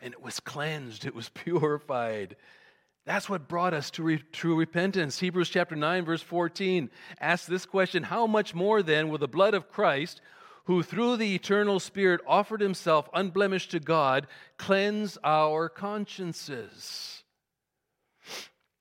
and 0.00 0.14
it 0.14 0.22
was 0.22 0.40
cleansed, 0.40 1.04
it 1.04 1.14
was 1.14 1.28
purified? 1.34 2.36
That's 3.04 3.28
what 3.28 3.48
brought 3.48 3.74
us 3.74 3.90
to 3.92 4.02
re- 4.02 4.22
true 4.32 4.56
repentance. 4.56 5.18
Hebrews 5.18 5.50
chapter 5.50 5.76
9, 5.76 6.06
verse 6.06 6.22
14 6.22 6.90
asks 7.20 7.46
this 7.46 7.66
question 7.66 8.02
How 8.02 8.26
much 8.26 8.54
more 8.54 8.82
then 8.82 9.10
will 9.10 9.18
the 9.18 9.28
blood 9.28 9.52
of 9.52 9.70
Christ, 9.70 10.22
who 10.64 10.82
through 10.82 11.16
the 11.16 11.34
eternal 11.34 11.78
Spirit 11.80 12.20
offered 12.26 12.60
himself 12.60 13.08
unblemished 13.14 13.70
to 13.72 13.80
God, 13.80 14.26
cleanse 14.56 15.18
our 15.22 15.68
consciences? 15.68 17.22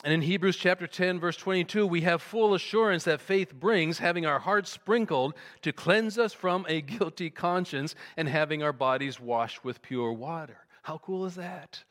And 0.03 0.13
in 0.13 0.21
Hebrews 0.21 0.57
chapter 0.57 0.85
10, 0.85 1.19
verse 1.19 1.37
22, 1.37 1.87
we 1.87 2.01
have 2.01 2.21
full 2.21 2.53
assurance 2.53 3.05
that 3.05 3.21
faith 3.21 3.53
brings, 3.53 3.99
having 3.99 4.25
our 4.25 4.39
hearts 4.39 4.69
sprinkled 4.69 5.33
to 5.61 5.71
cleanse 5.71 6.17
us 6.17 6.33
from 6.33 6.65
a 6.67 6.81
guilty 6.81 7.29
conscience 7.29 7.95
and 8.17 8.27
having 8.27 8.61
our 8.61 8.73
bodies 8.73 9.21
washed 9.21 9.63
with 9.63 9.81
pure 9.81 10.11
water. 10.11 10.57
How 10.81 10.97
cool 10.97 11.25
is 11.25 11.35
that? 11.35 11.85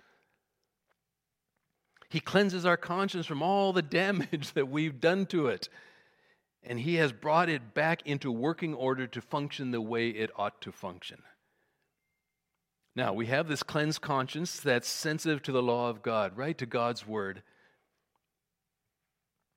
He 2.11 2.21
cleanses 2.21 2.67
our 2.67 2.77
conscience 2.77 3.25
from 3.25 3.41
all 3.41 3.73
the 3.73 3.81
damage 4.01 4.53
that 4.53 4.69
we've 4.69 5.01
done 5.01 5.25
to 5.27 5.47
it. 5.47 5.71
And 6.65 6.81
He 6.81 6.97
has 6.97 7.13
brought 7.13 7.49
it 7.49 7.75
back 7.75 8.07
into 8.07 8.31
working 8.31 8.75
order 8.75 9.07
to 9.07 9.21
function 9.21 9.71
the 9.71 9.81
way 9.81 10.09
it 10.09 10.31
ought 10.37 10.61
to 10.63 10.73
function. 10.73 11.23
Now, 12.95 13.13
we 13.13 13.27
have 13.27 13.49
this 13.49 13.63
cleansed 13.63 14.03
conscience 14.03 14.61
that's 14.61 14.89
sensitive 14.89 15.43
to 15.45 15.53
the 15.53 15.63
law 15.63 15.89
of 15.89 16.03
God, 16.03 16.37
right? 16.37 16.57
To 16.59 16.67
God's 16.67 17.07
word. 17.07 17.43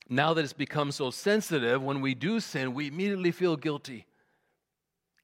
Now 0.07 0.33
that 0.33 0.43
it's 0.43 0.53
become 0.53 0.91
so 0.91 1.09
sensitive, 1.09 1.81
when 1.81 1.99
we 1.99 2.13
do 2.13 2.39
sin, 2.39 2.73
we 2.73 2.87
immediately 2.87 3.31
feel 3.31 3.57
guilty. 3.57 4.05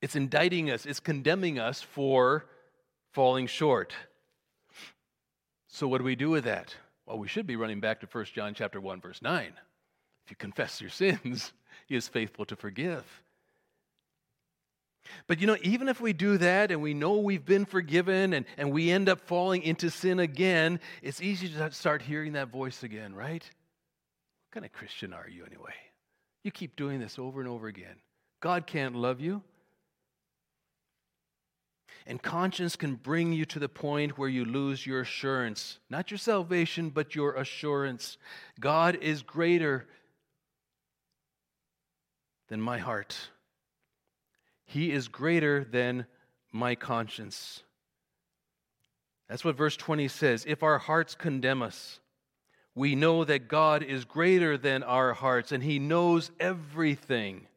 It's 0.02 0.16
indicting 0.16 0.72
us, 0.72 0.86
it's 0.86 1.00
condemning 1.00 1.60
us 1.60 1.82
for 1.82 2.48
falling 3.12 3.48
short. 3.48 3.94
So 5.68 5.88
what 5.88 6.00
do 6.00 6.04
we 6.04 6.16
do 6.16 6.30
with 6.30 6.44
that? 6.46 6.76
Well, 7.06 7.20
we 7.20 7.28
should 7.28 7.48
be 7.48 7.56
running 7.56 7.80
back 7.80 8.02
to 8.02 8.08
1 8.08 8.26
John 8.34 8.54
chapter 8.54 8.82
1 8.82 9.00
verse 9.00 9.22
9. 9.22 9.54
If 10.26 10.32
you 10.32 10.36
confess 10.36 10.82
your 10.82 10.90
sins, 10.90 11.54
he 11.88 11.96
is 11.96 12.08
faithful 12.08 12.46
to 12.46 12.56
forgive. 12.56 13.06
But 15.28 15.40
you 15.40 15.48
know, 15.48 15.58
even 15.62 15.90
if 15.90 16.00
we 16.00 16.14
do 16.14 16.38
that 16.38 16.72
and 16.72 16.82
we 16.82 16.94
know 16.94 17.18
we've 17.18 17.46
been 17.46 17.66
forgiven 17.66 18.34
and, 18.34 18.46
and 18.58 18.72
we 18.72 18.92
end 18.92 19.10
up 19.10 19.20
falling 19.22 19.64
into 19.64 19.90
sin 19.90 20.20
again, 20.20 20.80
it's 21.02 21.22
easy 21.22 21.50
to 21.50 21.72
start 21.72 22.02
hearing 22.02 22.34
that 22.34 22.50
voice 22.50 22.84
again, 22.84 23.14
right? 23.14 23.44
What 23.44 24.54
kind 24.54 24.66
of 24.66 24.72
Christian 24.72 25.14
are 25.14 25.28
you 25.28 25.46
anyway? 25.46 25.74
You 26.44 26.52
keep 26.52 26.76
doing 26.76 27.00
this 27.00 27.20
over 27.20 27.40
and 27.40 27.50
over 27.50 27.68
again. 27.68 27.96
God 28.42 28.66
can't 28.68 28.96
love 28.96 29.20
you. 29.20 29.44
And 32.08 32.22
conscience 32.22 32.76
can 32.76 32.96
bring 32.96 33.32
you 33.32 33.46
to 33.46 33.60
the 33.60 33.70
point 33.70 34.18
where 34.18 34.30
you 34.30 34.44
lose 34.44 34.88
your 34.88 35.02
assurance. 35.02 35.78
Not 35.90 36.10
your 36.10 36.18
salvation, 36.18 36.90
but 36.90 37.14
your 37.14 37.36
assurance. 37.36 38.18
God 38.60 38.98
is 39.02 39.22
greater 39.22 39.88
than 42.52 42.60
my 42.60 42.78
heart, 42.78 43.18
He 44.66 44.92
is 44.92 45.08
greater 45.08 45.64
than 45.64 46.06
my 46.52 46.76
conscience. 46.76 47.64
That's 49.30 49.46
what 49.46 49.56
verse 49.56 49.78
20 49.78 50.10
says. 50.10 50.44
If 50.46 50.62
our 50.62 50.78
hearts 50.78 51.16
condemn 51.16 51.62
us, 51.62 52.02
we 52.76 52.94
know 52.94 53.24
that 53.24 53.48
God 53.48 53.84
is 53.84 54.04
greater 54.04 54.58
than 54.58 54.84
our 54.84 55.14
hearts 55.14 55.54
and 55.54 55.64
He 55.64 55.80
knows 55.80 56.30
everything. 56.42 57.48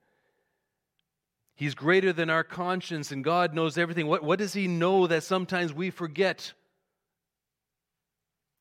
He's 1.56 1.74
greater 1.74 2.12
than 2.12 2.30
our 2.30 2.44
conscience 2.44 3.10
and 3.10 3.24
God 3.24 3.52
knows 3.52 3.76
everything. 3.76 4.06
What, 4.06 4.22
what 4.22 4.38
does 4.38 4.54
He 4.54 4.68
know 4.68 5.08
that 5.08 5.24
sometimes 5.24 5.74
we 5.74 5.90
forget 5.90 6.52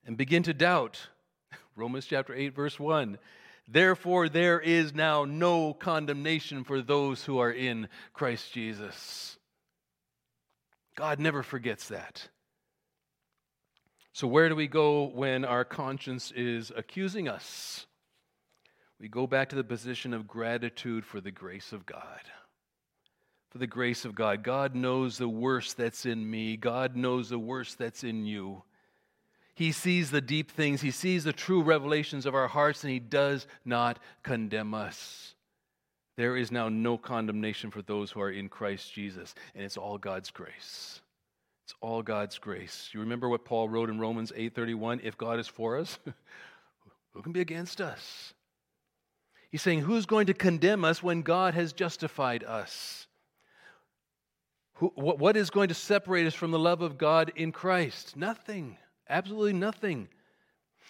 and 0.03 0.17
begin 0.17 0.41
to 0.43 0.53
doubt? 0.55 0.99
Romans 1.75 2.07
chapter 2.07 2.33
8, 2.33 2.55
verse 2.55 2.79
1. 2.79 3.19
Therefore, 3.67 4.28
there 4.28 4.60
is 4.60 4.93
now 4.93 5.26
no 5.26 5.73
condemnation 5.73 6.63
for 6.63 6.82
those 6.82 7.23
who 7.23 7.39
are 7.39 7.52
in 7.52 7.88
Christ 8.13 8.52
Jesus. 8.52 9.38
God 10.95 11.19
never 11.19 11.43
forgets 11.43 11.88
that. 11.88 12.28
So, 14.12 14.28
where 14.28 14.49
do 14.49 14.56
we 14.56 14.67
go 14.67 15.06
when 15.06 15.43
our 15.43 15.65
conscience 15.65 16.32
is 16.36 16.71
accusing 16.76 17.28
us? 17.28 17.88
We 18.99 19.08
go 19.08 19.26
back 19.26 19.49
to 19.49 19.56
the 19.56 19.63
position 19.63 20.13
of 20.13 20.28
gratitude 20.28 21.06
for 21.06 21.19
the 21.19 21.32
grace 21.32 21.73
of 21.73 21.86
God. 21.86 22.21
For 23.49 23.58
the 23.58 23.67
grace 23.67 24.06
of 24.06 24.13
God. 24.13 24.43
God 24.43 24.76
knows 24.76 25.17
the 25.17 25.28
worst 25.28 25.78
that's 25.78 26.06
in 26.06 26.30
me, 26.30 26.58
God 26.58 26.95
knows 26.95 27.30
the 27.30 27.39
worst 27.39 27.78
that's 27.78 28.04
in 28.04 28.26
you. 28.26 28.63
He 29.55 29.71
sees 29.71 30.09
the 30.09 30.21
deep 30.21 30.51
things, 30.51 30.81
He 30.81 30.91
sees 30.91 31.23
the 31.23 31.33
true 31.33 31.61
revelations 31.61 32.25
of 32.25 32.35
our 32.35 32.47
hearts, 32.47 32.83
and 32.83 32.91
He 32.91 32.99
does 32.99 33.47
not 33.65 33.99
condemn 34.23 34.73
us. 34.73 35.35
There 36.15 36.37
is 36.37 36.51
now 36.51 36.69
no 36.69 36.97
condemnation 36.97 37.71
for 37.71 37.81
those 37.81 38.11
who 38.11 38.21
are 38.21 38.31
in 38.31 38.49
Christ 38.49 38.93
Jesus, 38.93 39.33
and 39.55 39.63
it's 39.63 39.77
all 39.77 39.97
God's 39.97 40.31
grace. 40.31 41.01
It's 41.65 41.73
all 41.81 42.01
God's 42.01 42.37
grace. 42.37 42.89
You 42.93 42.99
remember 42.99 43.29
what 43.29 43.45
Paul 43.45 43.69
wrote 43.69 43.89
in 43.89 43.99
Romans 43.99 44.31
8:31, 44.35 45.01
if 45.03 45.17
God 45.17 45.39
is 45.39 45.47
for 45.47 45.77
us, 45.77 45.97
who 47.13 47.21
can 47.21 47.31
be 47.31 47.41
against 47.41 47.79
us? 47.79 48.33
He's 49.53 49.61
saying, 49.61 49.81
who's 49.81 50.07
going 50.07 50.25
to 50.25 50.33
condemn 50.33 50.83
us 50.83 51.03
when 51.03 51.21
God 51.21 51.53
has 51.53 51.73
justified 51.73 52.43
us? 52.43 53.05
Who, 54.77 54.91
what 54.95 55.37
is 55.37 55.51
going 55.51 55.67
to 55.67 55.75
separate 55.75 56.25
us 56.25 56.33
from 56.33 56.49
the 56.49 56.57
love 56.57 56.81
of 56.81 56.97
God 56.97 57.31
in 57.35 57.51
Christ? 57.51 58.17
Nothing. 58.17 58.77
Absolutely 59.13 59.54
nothing. 59.54 60.08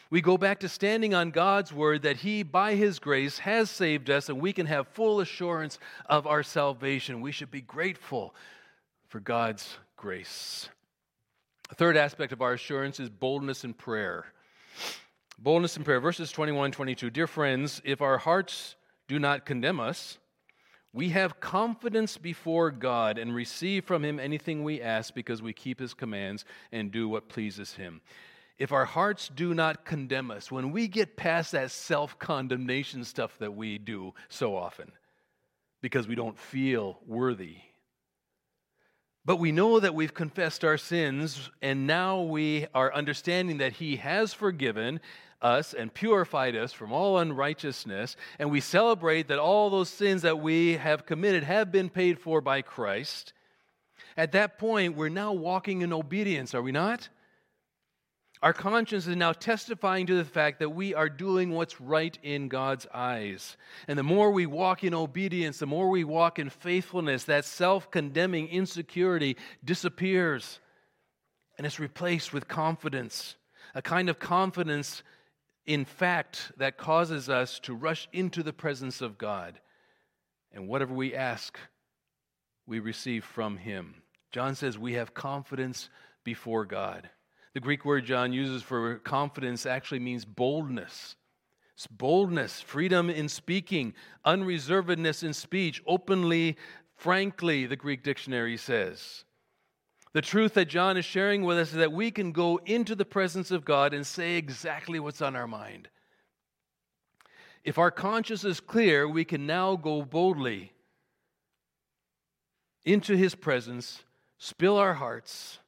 We 0.10 0.22
go 0.22 0.38
back 0.38 0.62
to 0.62 0.70
standing 0.70 1.14
on 1.14 1.32
God's 1.32 1.74
word 1.74 2.04
that 2.04 2.16
He, 2.16 2.42
by 2.42 2.76
His 2.76 2.98
grace, 2.98 3.40
has 3.40 3.70
saved 3.70 4.10
us, 4.10 4.30
and 4.30 4.40
we 4.40 4.54
can 4.54 4.66
have 4.66 4.88
full 4.88 5.20
assurance 5.20 5.78
of 6.06 6.26
our 6.26 6.42
salvation. 6.42 7.20
We 7.20 7.34
should 7.34 7.52
be 7.52 7.60
grateful 7.60 8.34
for 9.10 9.20
God's 9.20 9.78
grace. 9.98 10.70
A 11.70 11.76
third 11.76 11.98
aspect 11.98 12.32
of 12.32 12.42
our 12.42 12.54
assurance 12.54 12.98
is 12.98 13.10
boldness 13.10 13.66
in 13.66 13.74
prayer. 13.74 14.28
Boldness 15.38 15.76
in 15.76 15.84
prayer. 15.84 16.00
Verses 16.00 16.32
21 16.32 16.72
22. 16.72 17.10
Dear 17.10 17.28
friends, 17.28 17.82
if 17.84 18.02
our 18.02 18.18
hearts 18.18 18.78
do 19.10 19.20
not 19.20 19.46
condemn 19.46 19.82
us, 19.82 20.18
we 20.94 21.10
have 21.10 21.40
confidence 21.40 22.18
before 22.18 22.70
God 22.70 23.18
and 23.18 23.34
receive 23.34 23.84
from 23.84 24.06
Him 24.06 24.20
anything 24.20 24.64
we 24.64 24.80
ask 24.80 25.14
because 25.14 25.42
we 25.42 25.52
keep 25.52 25.80
His 25.80 25.94
commands 25.94 26.46
and 26.72 26.92
do 26.92 27.10
what 27.10 27.30
pleases 27.30 27.74
Him. 27.74 28.02
If 28.60 28.72
our 28.72 28.86
hearts 28.86 29.30
do 29.34 29.56
not 29.56 29.84
condemn 29.86 30.30
us, 30.30 30.52
when 30.52 30.72
we 30.72 30.88
get 30.88 31.18
past 31.18 31.52
that 31.54 31.72
self 31.72 32.20
condemnation 32.20 33.04
stuff 33.04 33.38
that 33.40 33.56
we 33.56 33.80
do 33.80 34.14
so 34.30 34.56
often 34.56 34.92
because 35.82 36.08
we 36.08 36.16
don't 36.16 36.38
feel 36.38 37.00
worthy, 37.08 37.58
but 39.26 39.38
we 39.38 39.52
know 39.52 39.80
that 39.80 39.96
we've 39.96 40.14
confessed 40.14 40.64
our 40.64 40.78
sins 40.78 41.50
and 41.62 41.88
now 41.88 42.22
we 42.22 42.68
are 42.74 42.94
understanding 42.94 43.58
that 43.58 43.74
He 43.74 43.98
has 43.98 44.34
forgiven 44.34 45.00
us 45.42 45.74
and 45.74 45.94
purified 45.94 46.56
us 46.56 46.72
from 46.72 46.94
all 46.94 47.20
unrighteousness, 47.20 48.16
and 48.40 48.50
we 48.50 48.62
celebrate 48.62 49.28
that 49.28 49.40
all 49.40 49.70
those 49.70 49.90
sins 49.90 50.22
that 50.22 50.40
we 50.40 50.78
have 50.78 51.06
committed 51.06 51.44
have 51.44 51.72
been 51.72 51.90
paid 51.90 52.18
for 52.18 52.40
by 52.40 52.62
Christ, 52.62 53.34
at 54.16 54.32
that 54.34 54.60
point, 54.60 54.96
we're 54.96 55.10
now 55.10 55.34
walking 55.34 55.82
in 55.82 55.92
obedience, 55.92 56.54
are 56.54 56.62
we 56.62 56.72
not? 56.72 57.10
Our 58.44 58.54
conscience 58.54 59.08
is 59.08 59.16
now 59.16 59.34
testifying 59.34 60.06
to 60.06 60.16
the 60.16 60.26
fact 60.26 60.60
that 60.60 60.70
we 60.70 60.94
are 60.94 61.10
doing 61.10 61.52
what's 61.52 61.82
right 61.82 62.16
in 62.22 62.50
God's 62.50 62.86
eyes. 62.94 63.58
And 63.88 63.98
the 63.98 64.04
more 64.04 64.30
we 64.30 64.46
walk 64.46 64.84
in 64.84 64.94
obedience, 64.94 65.58
the 65.58 65.66
more 65.66 65.90
we 65.90 66.04
walk 66.04 66.38
in 66.38 66.50
faithfulness, 66.50 67.24
that 67.24 67.46
self 67.46 67.90
condemning 67.90 68.50
insecurity 68.50 69.38
disappears 69.64 70.60
and 71.58 71.66
it's 71.66 71.80
replaced 71.80 72.34
with 72.34 72.48
confidence, 72.48 73.36
a 73.74 73.82
kind 73.82 74.10
of 74.10 74.20
confidence 74.20 75.02
in 75.66 75.86
fact, 75.86 76.52
that 76.58 76.78
causes 76.78 77.30
us 77.30 77.60
to 77.60 77.74
rush 77.74 78.08
into 78.12 78.44
the 78.44 78.54
presence 78.54 79.02
of 79.02 79.18
God. 79.18 79.60
And 80.52 80.68
whatever 80.68 80.94
we 80.94 81.16
ask, 81.16 81.58
we 82.68 82.80
receive 82.80 83.24
from 83.24 83.58
Him. 83.58 83.96
John 84.32 84.56
says 84.56 84.78
we 84.78 84.94
have 84.94 85.14
confidence 85.14 85.90
before 86.24 86.66
God. 86.66 87.10
The 87.54 87.60
Greek 87.60 87.86
word 87.86 88.06
John 88.06 88.34
uses 88.34 88.64
for 88.64 88.96
confidence 89.00 89.66
actually 89.66 90.00
means 90.00 90.26
boldness. 90.26 91.16
It's 91.76 91.88
boldness, 91.88 92.62
freedom 92.62 93.10
in 93.10 93.30
speaking, 93.30 93.94
unreservedness 94.26 95.24
in 95.24 95.34
speech, 95.34 95.82
openly, 95.86 96.58
frankly, 96.96 97.66
the 97.66 97.76
Greek 97.76 98.04
dictionary 98.04 98.58
says. 98.58 99.26
The 100.14 100.22
truth 100.22 100.54
that 100.54 100.66
John 100.66 100.98
is 100.98 101.06
sharing 101.06 101.44
with 101.44 101.58
us 101.58 101.70
is 101.70 101.78
that 101.78 101.92
we 101.92 102.12
can 102.12 102.32
go 102.32 102.60
into 102.66 102.96
the 102.96 103.06
presence 103.06 103.50
of 103.50 103.66
God 103.66 103.94
and 103.94 104.06
say 104.06 104.36
exactly 104.36 105.00
what's 105.00 105.22
on 105.22 105.36
our 105.36 105.48
mind. 105.48 105.90
If 107.64 107.78
our 107.78 107.92
conscience 107.92 108.44
is 108.44 108.60
clear, 108.60 109.08
we 109.08 109.26
can 109.26 109.48
now 109.48 109.76
go 109.76 110.04
boldly 110.04 110.74
into 112.86 113.16
his 113.16 113.34
presence, 113.34 114.04
spill 114.38 114.78
our 114.78 114.94
hearts. 114.94 115.60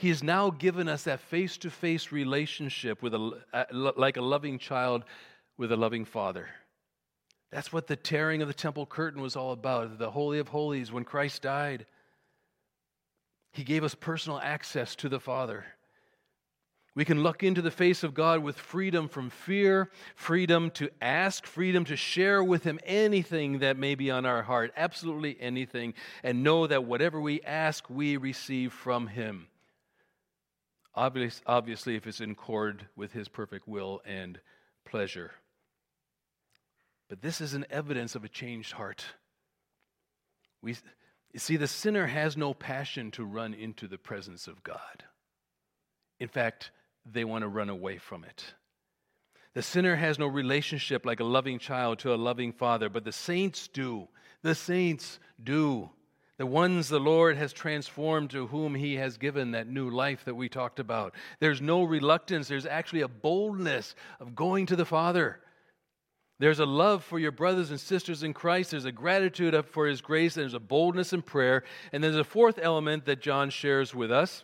He 0.00 0.08
has 0.08 0.22
now 0.22 0.48
given 0.48 0.88
us 0.88 1.04
that 1.04 1.20
face 1.20 1.58
to 1.58 1.68
face 1.68 2.10
relationship 2.10 3.02
with 3.02 3.12
a, 3.12 3.66
like 3.70 4.16
a 4.16 4.22
loving 4.22 4.58
child 4.58 5.04
with 5.58 5.70
a 5.72 5.76
loving 5.76 6.06
father. 6.06 6.48
That's 7.52 7.70
what 7.70 7.86
the 7.86 7.96
tearing 7.96 8.40
of 8.40 8.48
the 8.48 8.54
temple 8.54 8.86
curtain 8.86 9.20
was 9.20 9.36
all 9.36 9.52
about, 9.52 9.98
the 9.98 10.10
Holy 10.10 10.38
of 10.38 10.48
Holies 10.48 10.90
when 10.90 11.04
Christ 11.04 11.42
died. 11.42 11.84
He 13.52 13.62
gave 13.62 13.84
us 13.84 13.94
personal 13.94 14.40
access 14.42 14.96
to 14.96 15.10
the 15.10 15.20
Father. 15.20 15.66
We 16.94 17.04
can 17.04 17.22
look 17.22 17.42
into 17.42 17.60
the 17.60 17.70
face 17.70 18.02
of 18.02 18.14
God 18.14 18.42
with 18.42 18.56
freedom 18.56 19.06
from 19.06 19.28
fear, 19.28 19.90
freedom 20.16 20.70
to 20.72 20.88
ask, 21.02 21.44
freedom 21.44 21.84
to 21.84 21.96
share 21.96 22.42
with 22.42 22.64
Him 22.64 22.80
anything 22.86 23.58
that 23.58 23.76
may 23.76 23.96
be 23.96 24.10
on 24.10 24.24
our 24.24 24.44
heart, 24.44 24.72
absolutely 24.78 25.36
anything, 25.38 25.92
and 26.22 26.42
know 26.42 26.66
that 26.66 26.84
whatever 26.84 27.20
we 27.20 27.42
ask, 27.42 27.90
we 27.90 28.16
receive 28.16 28.72
from 28.72 29.06
Him. 29.08 29.48
Obviously, 30.94 31.96
if 31.96 32.06
it's 32.06 32.20
in 32.20 32.32
accord 32.32 32.86
with 32.96 33.12
His 33.12 33.28
perfect 33.28 33.68
will 33.68 34.00
and 34.04 34.40
pleasure. 34.84 35.32
But 37.08 37.22
this 37.22 37.40
is 37.40 37.54
an 37.54 37.66
evidence 37.70 38.14
of 38.14 38.24
a 38.24 38.28
changed 38.28 38.72
heart. 38.72 39.04
We, 40.62 40.76
you 41.32 41.40
see, 41.40 41.56
the 41.56 41.66
sinner 41.66 42.06
has 42.06 42.36
no 42.36 42.54
passion 42.54 43.10
to 43.12 43.24
run 43.24 43.54
into 43.54 43.88
the 43.88 43.98
presence 43.98 44.46
of 44.46 44.62
God. 44.62 45.04
In 46.18 46.28
fact, 46.28 46.70
they 47.10 47.24
want 47.24 47.42
to 47.42 47.48
run 47.48 47.68
away 47.68 47.98
from 47.98 48.24
it. 48.24 48.54
The 49.54 49.62
sinner 49.62 49.96
has 49.96 50.18
no 50.18 50.26
relationship 50.26 51.04
like 51.04 51.18
a 51.18 51.24
loving 51.24 51.58
child 51.58 51.98
to 52.00 52.14
a 52.14 52.16
loving 52.16 52.52
father, 52.52 52.88
but 52.88 53.04
the 53.04 53.12
saints 53.12 53.68
do. 53.68 54.06
The 54.42 54.54
saints 54.54 55.18
do. 55.42 55.90
The 56.40 56.46
ones 56.46 56.88
the 56.88 56.98
Lord 56.98 57.36
has 57.36 57.52
transformed 57.52 58.30
to 58.30 58.46
whom 58.46 58.74
He 58.74 58.94
has 58.94 59.18
given 59.18 59.50
that 59.50 59.68
new 59.68 59.90
life 59.90 60.24
that 60.24 60.34
we 60.34 60.48
talked 60.48 60.80
about. 60.80 61.14
There's 61.38 61.60
no 61.60 61.82
reluctance, 61.82 62.48
there's 62.48 62.64
actually 62.64 63.02
a 63.02 63.08
boldness 63.08 63.94
of 64.20 64.34
going 64.34 64.64
to 64.64 64.74
the 64.74 64.86
Father. 64.86 65.38
There's 66.38 66.58
a 66.58 66.64
love 66.64 67.04
for 67.04 67.18
your 67.18 67.30
brothers 67.30 67.68
and 67.68 67.78
sisters 67.78 68.22
in 68.22 68.32
Christ. 68.32 68.70
There's 68.70 68.86
a 68.86 68.90
gratitude 68.90 69.66
for 69.66 69.86
His 69.86 70.00
grace. 70.00 70.32
There's 70.32 70.54
a 70.54 70.58
boldness 70.58 71.12
in 71.12 71.20
prayer. 71.20 71.62
And 71.92 72.02
there's 72.02 72.16
a 72.16 72.24
fourth 72.24 72.58
element 72.58 73.04
that 73.04 73.20
John 73.20 73.50
shares 73.50 73.94
with 73.94 74.10
us, 74.10 74.42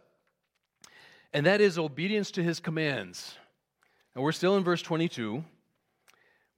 and 1.32 1.46
that 1.46 1.62
is 1.62 1.78
obedience 1.78 2.30
to 2.32 2.42
His 2.42 2.60
commands. 2.60 3.36
And 4.14 4.22
we're 4.22 4.32
still 4.32 4.58
in 4.58 4.64
verse 4.64 4.82
22. 4.82 5.42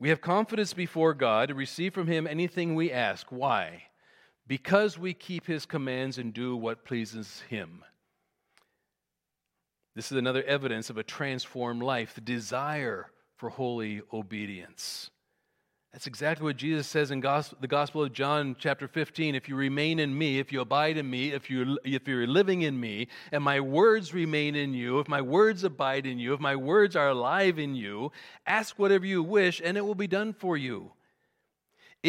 We 0.01 0.09
have 0.09 0.21
confidence 0.21 0.75
before 0.75 1.15
God 1.15 1.51
to 1.51 1.55
receive 1.55 1.95
from 1.95 2.09
Him 2.09 2.27
anything 2.27 2.75
we 2.75 2.91
ask. 2.91 3.29
Why? 3.31 3.85
Because 4.49 4.99
we 4.99 5.13
keep 5.13 5.47
His 5.47 5.67
commands 5.67 6.19
and 6.19 6.33
do 6.33 6.57
what 6.57 6.85
pleases 6.85 7.43
Him. 7.49 7.85
This 9.95 10.11
is 10.11 10.19
another 10.19 10.43
evidence 10.43 10.91
of 10.91 10.97
a 10.97 11.03
transformed 11.03 11.83
life, 11.83 12.15
the 12.15 12.21
desire 12.21 13.11
for 13.37 13.51
holy 13.51 14.01
obedience. 14.13 15.11
That's 15.93 16.07
exactly 16.07 16.45
what 16.45 16.57
Jesus 16.57 16.87
says 16.87 17.11
in 17.11 17.21
gospel, 17.21 17.59
the 17.61 17.67
Gospel 17.67 18.05
of 18.05 18.13
John, 18.13 18.55
chapter 18.59 18.87
15. 18.87 19.35
If 19.35 19.49
you 19.49 19.57
remain 19.57 19.99
in 19.99 20.17
me, 20.17 20.39
if 20.39 20.53
you 20.53 20.61
abide 20.61 20.99
in 20.99 21.09
me, 21.09 21.33
if, 21.33 21.51
you, 21.51 21.79
if 21.83 22.07
you're 22.07 22.27
living 22.27 22.63
in 22.63 22.79
me, 22.79 23.09
and 23.33 23.43
my 23.43 23.59
words 23.61 24.13
remain 24.13 24.55
in 24.55 24.75
you, 24.75 25.01
if 25.01 25.09
my 25.09 25.23
words 25.23 25.65
abide 25.65 26.07
in 26.07 26.19
you, 26.19 26.35
if 26.35 26.41
my 26.41 26.57
words 26.57 26.95
are 26.95 27.09
alive 27.09 27.59
in 27.59 27.75
you, 27.75 28.13
ask 28.47 28.79
whatever 28.79 29.07
you 29.07 29.23
wish, 29.23 29.61
and 29.65 29.77
it 29.77 29.85
will 29.85 29.95
be 29.95 30.07
done 30.07 30.33
for 30.33 30.57
you. 30.57 30.93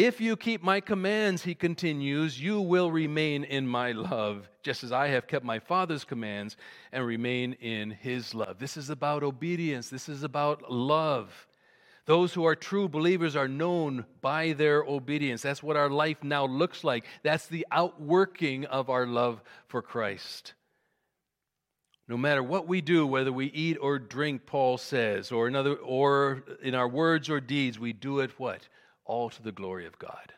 If 0.02 0.18
you 0.18 0.34
keep 0.34 0.62
my 0.62 0.80
commands, 0.80 1.42
he 1.42 1.54
continues, 1.54 2.40
you 2.40 2.58
will 2.62 2.90
remain 2.90 3.44
in 3.44 3.66
my 3.66 3.92
love, 3.92 4.48
just 4.62 4.82
as 4.82 4.92
I 4.92 5.08
have 5.08 5.26
kept 5.26 5.44
my 5.44 5.58
Father's 5.58 6.04
commands 6.04 6.56
and 6.90 7.04
remain 7.04 7.52
in 7.60 7.90
his 7.90 8.34
love. 8.34 8.58
This 8.58 8.78
is 8.78 8.88
about 8.88 9.22
obedience, 9.22 9.90
this 9.90 10.08
is 10.08 10.22
about 10.22 10.72
love. 10.72 11.46
Those 12.06 12.32
who 12.32 12.46
are 12.46 12.56
true 12.56 12.88
believers 12.88 13.36
are 13.36 13.46
known 13.46 14.06
by 14.22 14.54
their 14.54 14.82
obedience. 14.82 15.42
That's 15.42 15.62
what 15.62 15.76
our 15.76 15.90
life 15.90 16.24
now 16.24 16.46
looks 16.46 16.82
like. 16.82 17.04
That's 17.22 17.46
the 17.48 17.66
outworking 17.70 18.64
of 18.64 18.88
our 18.88 19.06
love 19.06 19.42
for 19.68 19.82
Christ. 19.82 20.54
No 22.08 22.16
matter 22.16 22.42
what 22.42 22.66
we 22.66 22.80
do, 22.80 23.06
whether 23.06 23.32
we 23.32 23.48
eat 23.48 23.76
or 23.78 23.98
drink, 23.98 24.46
Paul 24.46 24.78
says, 24.78 25.30
or 25.30 25.46
in, 25.46 25.54
other, 25.54 25.74
or 25.74 26.42
in 26.62 26.74
our 26.74 26.88
words 26.88 27.28
or 27.28 27.38
deeds, 27.38 27.78
we 27.78 27.92
do 27.92 28.20
it 28.20 28.30
what? 28.40 28.66
All 29.10 29.28
to 29.28 29.42
the 29.42 29.50
glory 29.50 29.86
of 29.86 29.98
God. 29.98 30.34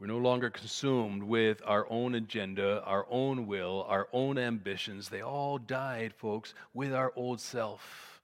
We're 0.00 0.08
no 0.08 0.18
longer 0.18 0.50
consumed 0.50 1.22
with 1.22 1.62
our 1.64 1.86
own 1.88 2.16
agenda, 2.16 2.82
our 2.84 3.06
own 3.08 3.46
will, 3.46 3.86
our 3.88 4.08
own 4.12 4.38
ambitions. 4.38 5.08
They 5.08 5.20
all 5.22 5.58
died, 5.58 6.14
folks, 6.14 6.52
with 6.74 6.92
our 6.92 7.12
old 7.14 7.40
self. 7.40 8.20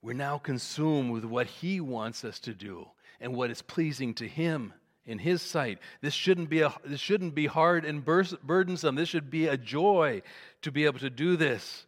We're 0.00 0.14
now 0.14 0.38
consumed 0.38 1.12
with 1.12 1.26
what 1.26 1.48
He 1.48 1.82
wants 1.82 2.24
us 2.24 2.38
to 2.40 2.54
do 2.54 2.88
and 3.20 3.34
what 3.34 3.50
is 3.50 3.60
pleasing 3.60 4.14
to 4.14 4.26
Him 4.26 4.72
in 5.04 5.18
His 5.18 5.42
sight. 5.42 5.80
This 6.00 6.14
shouldn't 6.14 6.48
be, 6.48 6.62
a, 6.62 6.72
this 6.82 6.98
shouldn't 6.98 7.34
be 7.34 7.44
hard 7.44 7.84
and 7.84 8.02
burdensome. 8.02 8.94
This 8.94 9.10
should 9.10 9.30
be 9.30 9.48
a 9.48 9.58
joy 9.58 10.22
to 10.62 10.72
be 10.72 10.86
able 10.86 11.00
to 11.00 11.10
do 11.10 11.36
this. 11.36 11.84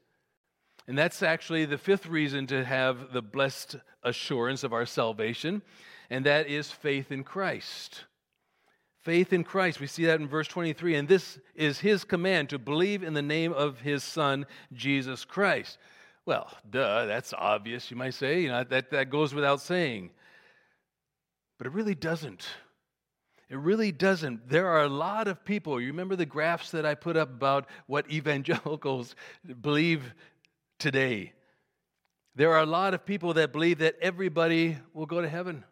And 0.92 0.98
that's 0.98 1.22
actually 1.22 1.64
the 1.64 1.78
fifth 1.78 2.04
reason 2.04 2.46
to 2.48 2.66
have 2.66 3.14
the 3.14 3.22
blessed 3.22 3.76
assurance 4.02 4.62
of 4.62 4.74
our 4.74 4.84
salvation, 4.84 5.62
and 6.10 6.26
that 6.26 6.48
is 6.48 6.70
faith 6.70 7.10
in 7.10 7.24
Christ. 7.24 8.04
faith 9.00 9.32
in 9.32 9.42
Christ. 9.42 9.80
We 9.80 9.86
see 9.86 10.04
that 10.04 10.20
in 10.20 10.28
verse 10.28 10.48
23. 10.48 10.96
And 10.96 11.08
this 11.08 11.38
is 11.54 11.78
his 11.78 12.04
command 12.04 12.50
to 12.50 12.58
believe 12.58 13.02
in 13.02 13.14
the 13.14 13.22
name 13.22 13.54
of 13.54 13.80
his 13.80 14.04
son, 14.04 14.44
Jesus 14.74 15.24
Christ. 15.24 15.78
Well, 16.26 16.52
duh, 16.68 17.06
that's 17.06 17.32
obvious, 17.32 17.90
you 17.90 17.96
might 17.96 18.12
say. 18.12 18.42
You 18.42 18.48
know, 18.48 18.62
that, 18.64 18.90
that 18.90 19.08
goes 19.08 19.32
without 19.32 19.62
saying. 19.62 20.10
But 21.56 21.68
it 21.68 21.72
really 21.72 21.94
doesn't. 21.94 22.46
It 23.48 23.58
really 23.58 23.92
doesn't. 23.92 24.48
There 24.48 24.68
are 24.68 24.82
a 24.82 24.88
lot 24.88 25.26
of 25.28 25.44
people. 25.44 25.80
You 25.80 25.88
remember 25.88 26.16
the 26.16 26.24
graphs 26.24 26.70
that 26.70 26.86
I 26.86 26.94
put 26.94 27.18
up 27.18 27.30
about 27.30 27.66
what 27.86 28.10
evangelicals 28.10 29.14
believe 29.62 30.14
today? 30.82 31.32
There 32.34 32.52
are 32.52 32.62
a 32.62 32.66
lot 32.66 32.92
of 32.92 33.06
people 33.06 33.34
that 33.34 33.52
believe 33.52 33.78
that 33.78 33.96
everybody 34.00 34.78
will 34.92 35.06
go 35.06 35.20
to 35.20 35.28
heaven. 35.28 35.64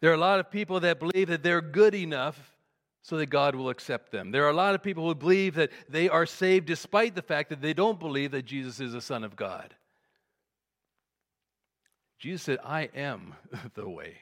There 0.00 0.10
are 0.10 0.14
a 0.14 0.18
lot 0.18 0.40
of 0.40 0.50
people 0.50 0.80
that 0.80 1.00
believe 1.00 1.28
that 1.28 1.42
they're 1.42 1.62
good 1.62 1.94
enough 1.94 2.54
so 3.02 3.16
that 3.16 3.26
God 3.26 3.54
will 3.54 3.70
accept 3.70 4.12
them. 4.12 4.30
There 4.30 4.44
are 4.44 4.50
a 4.50 4.54
lot 4.54 4.74
of 4.74 4.82
people 4.82 5.06
who 5.06 5.14
believe 5.14 5.54
that 5.54 5.70
they 5.88 6.08
are 6.08 6.26
saved 6.26 6.66
despite 6.66 7.14
the 7.14 7.22
fact 7.22 7.50
that 7.50 7.62
they 7.62 7.72
don't 7.72 7.98
believe 7.98 8.32
that 8.32 8.44
Jesus 8.44 8.80
is 8.80 8.92
the 8.92 9.00
Son 9.00 9.24
of 9.24 9.36
God. 9.36 9.74
Jesus 12.18 12.42
said, 12.42 12.58
I 12.64 12.90
am 12.94 13.34
the 13.74 13.88
way, 13.88 14.16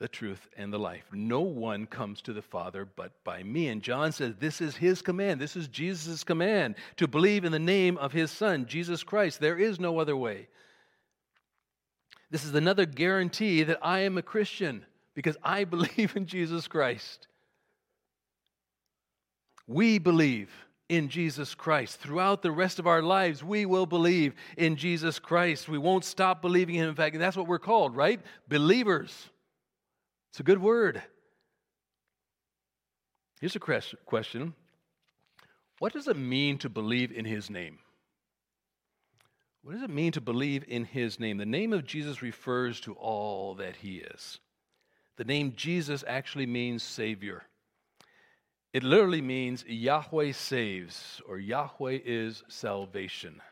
the 0.00 0.08
truth, 0.08 0.48
and 0.56 0.72
the 0.72 0.78
life. 0.78 1.04
No 1.12 1.42
one 1.42 1.86
comes 1.86 2.22
to 2.22 2.32
the 2.32 2.42
Father 2.42 2.88
but 2.96 3.12
by 3.22 3.42
me. 3.42 3.68
And 3.68 3.82
John 3.82 4.12
says, 4.12 4.34
This 4.40 4.62
is 4.62 4.74
his 4.74 5.02
command. 5.02 5.38
This 5.38 5.56
is 5.56 5.68
Jesus' 5.68 6.24
command 6.24 6.76
to 6.96 7.06
believe 7.06 7.44
in 7.44 7.52
the 7.52 7.58
name 7.58 7.98
of 7.98 8.10
his 8.10 8.30
Son, 8.30 8.64
Jesus 8.66 9.02
Christ. 9.02 9.40
There 9.40 9.58
is 9.58 9.78
no 9.78 10.00
other 10.00 10.16
way. 10.16 10.48
This 12.30 12.44
is 12.44 12.54
another 12.54 12.86
guarantee 12.86 13.62
that 13.64 13.78
I 13.82 14.00
am 14.00 14.16
a 14.16 14.22
Christian 14.22 14.86
because 15.14 15.36
I 15.42 15.64
believe 15.64 16.16
in 16.16 16.24
Jesus 16.24 16.66
Christ. 16.66 17.26
We 19.66 19.98
believe 19.98 20.50
in 20.88 21.10
Jesus 21.10 21.54
Christ. 21.54 22.00
Throughout 22.00 22.40
the 22.40 22.50
rest 22.50 22.78
of 22.78 22.86
our 22.86 23.02
lives, 23.02 23.44
we 23.44 23.66
will 23.66 23.86
believe 23.86 24.34
in 24.56 24.76
Jesus 24.76 25.18
Christ. 25.18 25.68
We 25.68 25.78
won't 25.78 26.06
stop 26.06 26.40
believing 26.40 26.76
in 26.76 26.84
Him. 26.84 26.88
In 26.88 26.96
fact, 26.96 27.18
that's 27.18 27.36
what 27.36 27.46
we're 27.46 27.58
called, 27.58 27.94
right? 27.94 28.20
Believers. 28.48 29.28
It's 30.30 30.40
a 30.40 30.44
good 30.44 30.62
word. 30.62 31.02
Here's 33.40 33.56
a 33.56 33.58
question 33.58 34.54
What 35.78 35.92
does 35.92 36.08
it 36.08 36.16
mean 36.16 36.58
to 36.58 36.68
believe 36.68 37.10
in 37.10 37.24
His 37.24 37.50
name? 37.50 37.78
What 39.62 39.72
does 39.72 39.82
it 39.82 39.90
mean 39.90 40.12
to 40.12 40.20
believe 40.20 40.64
in 40.68 40.84
His 40.84 41.18
name? 41.18 41.38
The 41.38 41.46
name 41.46 41.72
of 41.72 41.84
Jesus 41.84 42.22
refers 42.22 42.80
to 42.80 42.94
all 42.94 43.54
that 43.56 43.76
He 43.76 43.96
is. 43.96 44.38
The 45.16 45.24
name 45.24 45.54
Jesus 45.56 46.04
actually 46.06 46.46
means 46.46 46.82
Savior. 46.82 47.42
It 48.72 48.84
literally 48.84 49.20
means 49.20 49.64
Yahweh 49.66 50.32
saves, 50.32 51.20
or 51.28 51.38
Yahweh 51.38 51.98
is 52.04 52.44
salvation. 52.48 53.42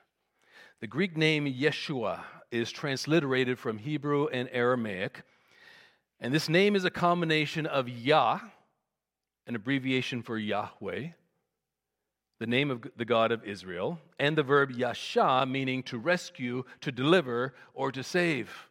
The 0.80 0.86
Greek 0.86 1.16
name 1.16 1.52
Yeshua 1.52 2.20
is 2.52 2.70
transliterated 2.70 3.58
from 3.58 3.78
Hebrew 3.78 4.28
and 4.28 4.48
Aramaic, 4.52 5.24
and 6.20 6.34
this 6.34 6.48
name 6.48 6.74
is 6.74 6.84
a 6.84 6.90
combination 6.90 7.66
of 7.66 7.88
Yah, 7.88 8.40
an 9.46 9.54
abbreviation 9.54 10.22
for 10.22 10.36
Yahweh, 10.36 11.08
the 12.40 12.46
name 12.46 12.70
of 12.70 12.86
the 12.96 13.04
God 13.04 13.32
of 13.32 13.44
Israel, 13.44 13.98
and 14.18 14.36
the 14.36 14.42
verb 14.42 14.70
yasha, 14.70 15.46
meaning 15.46 15.82
to 15.84 15.98
rescue, 15.98 16.64
to 16.80 16.92
deliver, 16.92 17.54
or 17.74 17.90
to 17.92 18.02
save. 18.02 18.68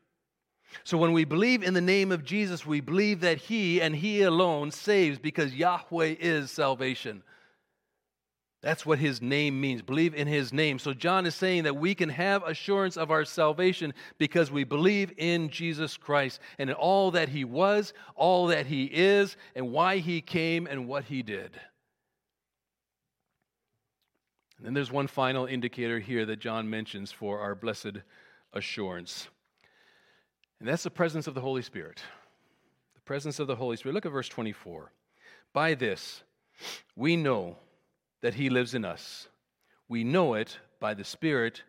So 0.83 0.97
when 0.97 1.13
we 1.13 1.25
believe 1.25 1.63
in 1.63 1.73
the 1.73 1.81
name 1.81 2.11
of 2.11 2.23
Jesus, 2.23 2.65
we 2.65 2.81
believe 2.81 3.21
that 3.21 3.37
He 3.37 3.81
and 3.81 3.95
He 3.95 4.21
alone 4.21 4.71
saves 4.71 5.17
because 5.17 5.53
Yahweh 5.53 6.15
is 6.19 6.51
salvation. 6.51 7.23
That's 8.67 8.85
what 8.85 8.99
His 8.99 9.21
name 9.21 9.61
means. 9.61 9.81
Believe 9.81 10.13
in 10.13 10.27
His 10.27 10.51
name. 10.51 10.77
So 10.77 10.93
John 10.93 11.25
is 11.25 11.35
saying 11.35 11.63
that 11.63 11.77
we 11.77 11.95
can 11.95 12.09
have 12.09 12.43
assurance 12.43 12.97
of 12.97 13.11
our 13.11 13.23
salvation 13.23 13.93
because 14.17 14.51
we 14.51 14.65
believe 14.65 15.13
in 15.15 15.47
Jesus 15.47 15.95
Christ 15.95 16.41
and 16.59 16.69
in 16.69 16.75
all 16.75 17.11
that 17.11 17.29
He 17.29 17.45
was, 17.45 17.93
all 18.13 18.47
that 18.47 18.65
He 18.65 18.83
is, 18.83 19.37
and 19.55 19.71
why 19.71 19.99
He 19.99 20.19
came 20.19 20.67
and 20.67 20.85
what 20.85 21.05
He 21.05 21.23
did. 21.23 21.57
And 24.57 24.65
then 24.65 24.73
there's 24.73 24.91
one 24.91 25.07
final 25.07 25.45
indicator 25.45 25.99
here 25.99 26.25
that 26.25 26.39
John 26.39 26.69
mentions 26.69 27.09
for 27.09 27.39
our 27.39 27.55
blessed 27.55 27.99
assurance. 28.51 29.29
And 30.59 30.67
that's 30.67 30.83
the 30.83 30.91
presence 30.91 31.25
of 31.25 31.35
the 31.35 31.39
Holy 31.39 31.61
Spirit. 31.61 32.01
The 32.95 33.01
presence 33.05 33.39
of 33.39 33.47
the 33.47 33.55
Holy 33.55 33.77
Spirit. 33.77 33.93
Look 33.93 34.05
at 34.05 34.11
verse 34.11 34.27
24. 34.27 34.91
By 35.53 35.73
this, 35.73 36.21
we 36.97 37.15
know 37.15 37.55
that 38.21 38.35
He 38.35 38.49
lives 38.49 38.73
in 38.73 38.85
us. 38.85 39.27
We 39.87 40.03
know 40.03 40.33
it 40.33 40.57
by 40.79 40.93
the 40.93 41.03
Spirit 41.03 41.63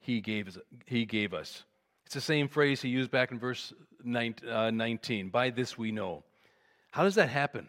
He 0.00 0.20
gave, 0.20 0.58
he 0.86 1.04
gave 1.04 1.34
us. 1.34 1.64
It's 2.06 2.14
the 2.14 2.20
same 2.20 2.48
phrase 2.48 2.82
He 2.82 2.88
used 2.88 3.10
back 3.10 3.30
in 3.30 3.38
verse 3.38 3.72
uh, 4.06 4.70
19. 4.70 5.30
By 5.30 5.50
this 5.50 5.78
we 5.78 5.92
know. 5.92 6.24
How 6.90 7.02
does 7.02 7.16
that 7.16 7.28
happen? 7.28 7.68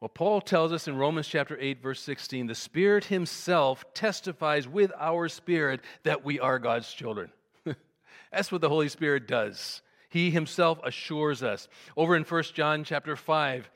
Well, 0.00 0.08
Paul 0.08 0.40
tells 0.40 0.72
us 0.72 0.88
in 0.88 0.96
Romans 0.96 1.28
chapter 1.28 1.56
8, 1.60 1.80
verse 1.80 2.00
16, 2.00 2.48
the 2.48 2.54
Spirit 2.54 3.04
Himself 3.04 3.84
testifies 3.94 4.66
with 4.66 4.90
our 4.98 5.28
spirit 5.28 5.80
that 6.02 6.24
we 6.24 6.40
are 6.40 6.58
God's 6.58 6.92
children. 6.92 7.30
That's 8.32 8.50
what 8.50 8.60
the 8.60 8.68
Holy 8.68 8.88
Spirit 8.88 9.28
does. 9.28 9.82
He 10.12 10.30
himself 10.30 10.78
assures 10.84 11.42
us. 11.42 11.68
Over 11.96 12.16
in 12.16 12.24
1 12.24 12.42
John 12.52 12.84
chapter 12.84 13.16
5, 13.16 13.70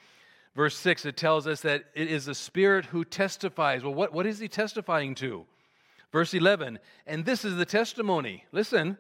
verse 0.57 0.77
6, 0.77 1.05
it 1.05 1.17
tells 1.17 1.47
us 1.47 1.61
that 1.61 1.85
it 1.95 2.11
is 2.11 2.25
the 2.25 2.35
Spirit 2.35 2.87
who 2.87 3.05
testifies. 3.05 3.85
Well, 3.85 3.95
what, 3.95 4.13
what 4.13 4.27
is 4.27 4.39
he 4.39 4.49
testifying 4.49 5.15
to? 5.17 5.45
Verse 6.13 6.35
11, 6.35 6.79
and 7.07 7.25
this 7.25 7.45
is 7.45 7.57
the 7.57 7.67
testimony. 7.67 8.45
Listen, 8.51 8.97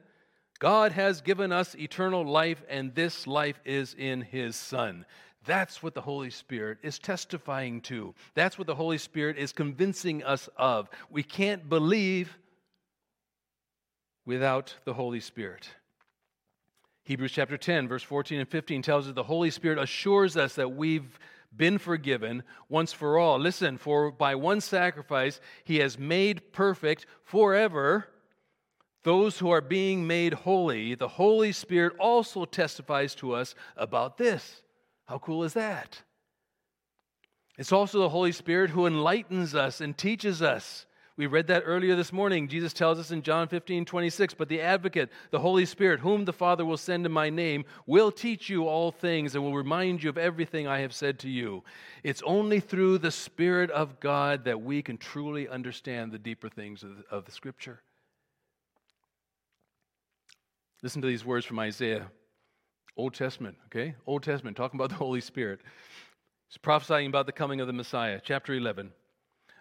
God 0.59 0.92
has 0.92 1.21
given 1.21 1.53
us 1.53 1.75
eternal 1.75 2.27
life, 2.27 2.62
and 2.69 2.95
this 2.95 3.27
life 3.27 3.59
is 3.64 3.95
in 3.97 4.21
his 4.21 4.55
Son. 4.55 5.07
That's 5.47 5.83
what 5.83 5.95
the 5.95 6.01
Holy 6.01 6.31
Spirit 6.31 6.79
is 6.83 6.99
testifying 6.99 7.81
to. 7.83 8.14
That's 8.35 8.59
what 8.59 8.66
the 8.66 8.75
Holy 8.75 8.99
Spirit 8.99 9.38
is 9.38 9.53
convincing 9.53 10.25
us 10.25 10.49
of. 10.57 10.90
We 11.09 11.23
can't 11.23 11.69
believe 11.69 12.37
without 14.25 14.75
the 14.85 14.95
Holy 14.95 15.21
Spirit. 15.21 15.69
Hebrews 17.05 17.31
chapter 17.31 17.57
10, 17.57 17.87
verse 17.87 18.03
14 18.03 18.40
and 18.40 18.49
15 18.49 18.83
tells 18.83 19.07
us 19.07 19.14
the 19.14 19.23
Holy 19.23 19.53
Spirit 19.53 19.79
assures 19.79 20.37
us 20.37 20.57
that 20.57 20.73
we've 20.73 21.19
been 21.57 21.79
forgiven 21.79 22.42
once 22.69 22.92
for 22.92 23.19
all. 23.19 23.38
Listen, 23.38 23.79
for 23.79 24.11
by 24.11 24.35
one 24.35 24.61
sacrifice 24.61 25.40
he 25.64 25.79
has 25.79 25.99
made 25.99 26.53
perfect 26.53 27.07
forever 27.25 28.09
those 29.07 29.38
who 29.38 29.51
are 29.51 29.61
being 29.61 30.05
made 30.05 30.35
holy. 30.35 30.97
The 30.97 31.07
Holy 31.07 31.53
Spirit 31.53 31.92
also 32.01 32.45
testifies 32.45 33.14
to 33.16 33.35
us 33.35 33.55
about 33.77 34.19
this. 34.19 34.62
How 35.05 35.19
cool 35.19 35.45
is 35.45 35.53
that? 35.53 36.03
It's 37.57 37.71
also 37.71 38.01
the 38.01 38.09
Holy 38.09 38.33
Spirit 38.33 38.71
who 38.71 38.85
enlightens 38.85 39.55
us 39.55 39.81
and 39.81 39.97
teaches 39.97 40.42
us 40.42 40.87
we 41.16 41.26
read 41.26 41.46
that 41.46 41.62
earlier 41.64 41.96
this 41.96 42.12
morning. 42.12 42.46
Jesus 42.46 42.74
tells 42.74 42.98
us 42.98 43.11
in 43.11 43.22
John 43.22 43.48
15, 43.48 43.87
26, 43.87 44.35
but 44.35 44.50
the 44.50 44.61
advocate, 44.61 45.11
the 45.31 45.38
Holy 45.38 45.64
Spirit, 45.64 46.00
whom 46.00 46.26
the 46.26 46.33
Father 46.33 46.64
will 46.64 46.76
send 46.76 47.07
in 47.07 47.12
my 47.12 47.31
name, 47.31 47.64
will 47.87 48.12
teach 48.12 48.50
you 48.50 48.68
all 48.68 48.92
things 48.92 49.35
and 49.35 49.42
will 49.42 49.55
remind 49.55 50.02
you 50.02 50.11
of 50.11 50.18
everything 50.18 50.66
I 50.66 50.81
have 50.81 50.92
said 50.92 51.18
to 51.20 51.31
you. 51.31 51.64
It's 52.02 52.22
only 52.26 52.61
through 52.61 52.98
the 52.98 53.11
Spirit 53.11 53.70
of 53.70 53.98
God 53.98 54.44
that 54.44 54.61
we 54.61 54.83
can 54.83 54.98
truly 54.98 55.48
understand 55.48 56.12
the 56.12 56.18
deeper 56.18 56.50
things 56.50 56.83
of 56.83 56.98
the, 56.98 57.05
of 57.11 57.24
the 57.24 57.33
Scripture. 57.33 57.81
Listen 60.83 61.00
to 61.00 61.09
these 61.09 61.24
words 61.24 61.46
from 61.46 61.59
Isaiah, 61.59 62.09
Old 62.94 63.14
Testament, 63.14 63.57
okay? 63.66 63.94
Old 64.07 64.22
Testament, 64.22 64.55
talking 64.55 64.79
about 64.79 64.90
the 64.90 64.96
Holy 64.96 65.22
Spirit. 65.22 65.61
He's 66.48 66.59
prophesying 66.59 67.07
about 67.07 67.24
the 67.24 67.33
coming 67.33 67.62
of 67.62 67.66
the 67.66 67.72
Messiah, 67.72 68.20
chapter 68.22 68.52
11. 68.52 68.92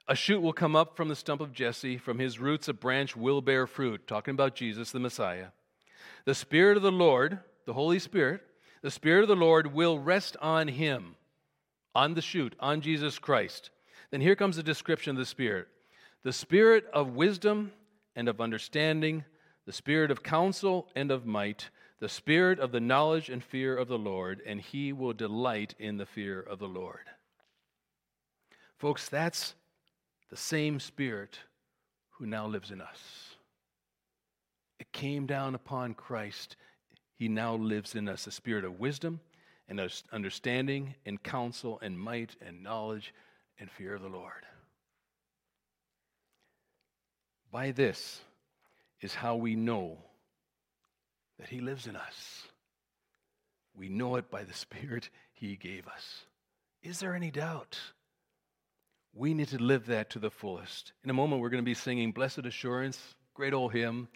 A 0.07 0.15
shoot 0.15 0.39
will 0.39 0.53
come 0.53 0.75
up 0.75 0.95
from 0.95 1.07
the 1.07 1.15
stump 1.15 1.41
of 1.41 1.51
Jesse. 1.51 1.97
From 1.97 2.19
his 2.19 2.39
roots, 2.39 2.67
a 2.67 2.73
branch 2.73 3.15
will 3.15 3.41
bear 3.41 3.65
fruit. 3.65 4.05
Talking 4.05 4.33
about 4.33 4.55
Jesus, 4.55 4.91
the 4.91 4.99
Messiah. 4.99 5.47
The 6.25 6.35
Spirit 6.35 6.77
of 6.77 6.83
the 6.83 6.91
Lord, 6.91 7.39
the 7.65 7.73
Holy 7.73 7.97
Spirit, 7.99 8.41
the 8.81 8.91
Spirit 8.91 9.23
of 9.23 9.27
the 9.27 9.35
Lord 9.35 9.73
will 9.73 9.97
rest 9.97 10.37
on 10.41 10.67
him, 10.67 11.15
on 11.95 12.13
the 12.13 12.21
shoot, 12.21 12.55
on 12.59 12.81
Jesus 12.81 13.17
Christ. 13.17 13.71
Then 14.11 14.21
here 14.21 14.35
comes 14.35 14.57
the 14.57 14.63
description 14.63 15.11
of 15.11 15.17
the 15.17 15.25
Spirit 15.25 15.67
the 16.23 16.33
Spirit 16.33 16.85
of 16.91 17.15
wisdom 17.15 17.71
and 18.15 18.27
of 18.27 18.41
understanding, 18.41 19.23
the 19.67 19.71
Spirit 19.71 20.09
of 20.09 20.23
counsel 20.23 20.87
and 20.95 21.11
of 21.11 21.25
might, 21.25 21.69
the 21.99 22.09
Spirit 22.09 22.59
of 22.59 22.71
the 22.71 22.79
knowledge 22.79 23.29
and 23.29 23.43
fear 23.43 23.77
of 23.77 23.87
the 23.87 23.97
Lord, 23.97 24.41
and 24.45 24.59
he 24.59 24.91
will 24.91 25.13
delight 25.13 25.75
in 25.77 25.97
the 25.97 26.05
fear 26.05 26.39
of 26.39 26.57
the 26.57 26.67
Lord. 26.67 27.09
Folks, 28.77 29.07
that's 29.07 29.53
the 30.29 30.37
same 30.37 30.79
Spirit 30.79 31.39
who 32.11 32.25
now 32.25 32.47
lives 32.47 32.71
in 32.71 32.81
us. 32.81 33.35
It 34.79 34.91
came 34.91 35.25
down 35.25 35.55
upon 35.55 35.93
Christ. 35.93 36.55
He 37.15 37.27
now 37.27 37.55
lives 37.55 37.95
in 37.95 38.09
us 38.09 38.27
a 38.27 38.31
spirit 38.31 38.65
of 38.65 38.79
wisdom 38.79 39.19
and 39.67 39.81
understanding 40.11 40.95
and 41.05 41.21
counsel 41.21 41.79
and 41.81 41.99
might 41.99 42.35
and 42.45 42.61
knowledge 42.61 43.13
and 43.59 43.71
fear 43.71 43.95
of 43.95 44.01
the 44.01 44.09
Lord. 44.09 44.45
By 47.51 47.71
this 47.71 48.21
is 49.01 49.15
how 49.15 49.35
we 49.35 49.55
know 49.55 49.97
that 51.39 51.49
He 51.49 51.61
lives 51.61 51.87
in 51.87 51.95
us. 51.95 52.43
We 53.75 53.89
know 53.89 54.15
it 54.15 54.29
by 54.29 54.43
the 54.43 54.53
Spirit 54.65 55.09
He 55.33 55.55
gave 55.55 55.87
us. 55.87 56.25
Is 56.83 56.99
there 56.99 57.15
any 57.15 57.31
doubt? 57.31 57.77
We 59.17 59.33
need 59.33 59.47
to 59.49 59.63
live 59.63 59.85
that 59.85 60.09
to 60.09 60.19
the 60.19 60.29
fullest. 60.29 60.91
In 61.05 61.09
a 61.09 61.13
moment, 61.13 61.41
we're 61.41 61.49
going 61.49 61.63
to 61.63 61.65
be 61.65 61.73
singing 61.73 62.11
Blessed 62.11 62.39
Assurance, 62.39 62.99
great 63.33 63.53
old 63.53 63.71
hymn. 63.71 64.09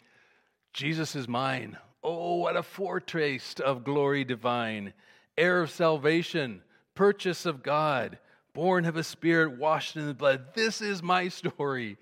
Jesus 0.73 1.15
is 1.15 1.25
mine. 1.25 1.77
Oh, 2.03 2.35
what 2.35 2.57
a 2.57 2.63
foretaste 2.63 3.61
of 3.61 3.85
glory 3.85 4.25
divine, 4.25 4.93
heir 5.37 5.61
of 5.61 5.71
salvation, 5.71 6.61
purchase 6.95 7.45
of 7.45 7.63
God, 7.63 8.19
born 8.53 8.83
of 8.83 8.97
a 8.97 9.03
spirit, 9.03 9.57
washed 9.57 9.95
in 9.95 10.05
the 10.05 10.13
blood. 10.13 10.53
This 10.53 10.81
is 10.81 11.01
my 11.01 11.29
story. 11.29 11.97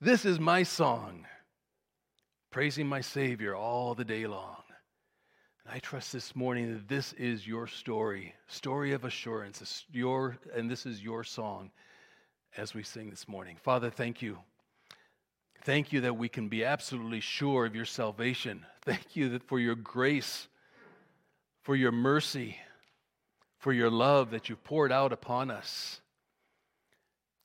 This 0.00 0.24
is 0.24 0.40
my 0.40 0.64
song, 0.64 1.26
praising 2.50 2.88
my 2.88 3.00
Savior 3.00 3.54
all 3.54 3.94
the 3.94 4.04
day 4.04 4.26
long. 4.26 4.56
And 5.64 5.72
I 5.72 5.78
trust 5.78 6.12
this 6.12 6.34
morning 6.34 6.72
that 6.72 6.88
this 6.88 7.12
is 7.12 7.46
your 7.46 7.68
story, 7.68 8.34
story 8.48 8.92
of 8.92 9.04
assurance, 9.04 9.84
your, 9.92 10.36
and 10.52 10.68
this 10.68 10.84
is 10.84 11.00
your 11.00 11.22
song 11.22 11.70
as 12.56 12.74
we 12.74 12.82
sing 12.82 13.10
this 13.10 13.28
morning. 13.28 13.56
Father, 13.62 13.90
thank 13.90 14.22
you. 14.22 14.38
Thank 15.64 15.92
you 15.92 16.02
that 16.02 16.16
we 16.16 16.28
can 16.28 16.48
be 16.48 16.64
absolutely 16.64 17.20
sure 17.20 17.66
of 17.66 17.74
your 17.74 17.84
salvation. 17.86 18.66
Thank 18.82 19.16
you 19.16 19.30
that 19.30 19.42
for 19.44 19.58
your 19.58 19.74
grace, 19.74 20.46
for 21.62 21.74
your 21.74 21.92
mercy, 21.92 22.58
for 23.58 23.72
your 23.72 23.90
love 23.90 24.30
that 24.30 24.48
you've 24.48 24.62
poured 24.62 24.92
out 24.92 25.12
upon 25.12 25.50
us. 25.50 26.00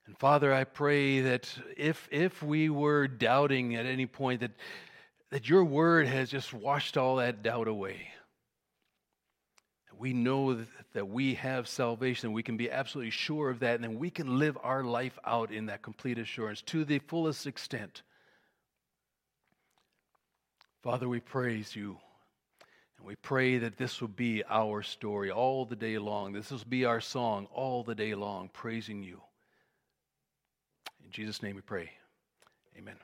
And 0.06 0.18
Father, 0.18 0.54
I 0.54 0.64
pray 0.64 1.22
that 1.22 1.54
if, 1.78 2.10
if 2.12 2.44
we 2.44 2.70
were 2.70 3.08
doubting 3.08 3.76
at 3.76 3.86
any 3.86 4.06
point, 4.06 4.42
that, 4.42 4.52
that 5.30 5.48
your 5.48 5.64
word 5.64 6.08
has 6.08 6.30
just 6.30 6.54
washed 6.54 6.98
all 6.98 7.18
that 7.18 7.42
doubt 7.42 7.68
away. 7.68 8.10
We 10.00 10.14
know 10.14 10.66
that, 10.94 11.10
we 11.10 11.34
have 11.36 11.68
salvation. 11.68 12.32
We 12.32 12.42
can 12.42 12.56
be 12.56 12.72
absolutely 12.72 13.12
sure 13.12 13.50
of 13.50 13.60
that, 13.60 13.76
and 13.76 13.84
then 13.84 14.00
we 14.00 14.10
can 14.10 14.40
live 14.40 14.58
our 14.64 14.82
life 14.82 15.20
out 15.26 15.52
in 15.52 15.66
that 15.66 15.82
complete 15.82 16.18
assurance 16.18 16.62
to 16.64 16.86
the 16.86 17.00
fullest 17.00 17.46
extent. 17.46 18.02
Father, 20.82 21.10
we 21.10 21.20
praise 21.20 21.76
you. 21.76 21.98
And 22.98 23.06
we 23.08 23.16
pray 23.16 23.58
that 23.58 23.78
this 23.78 24.00
will 24.00 24.08
be 24.08 24.42
our 24.50 24.84
story 24.84 25.32
all 25.32 25.66
the 25.66 25.76
day 25.76 25.98
long. 25.98 26.32
This 26.32 26.50
will 26.50 26.62
be 26.68 26.86
our 26.86 27.02
song 27.02 27.48
all 27.54 27.84
the 27.84 27.96
day 27.96 28.16
long, 28.16 28.50
praising 28.54 29.04
you. 29.04 29.22
In 31.04 31.12
Jesus' 31.12 31.44
name 31.44 31.58
we 31.58 31.62
pray. 31.62 31.90
Amen. 32.78 32.96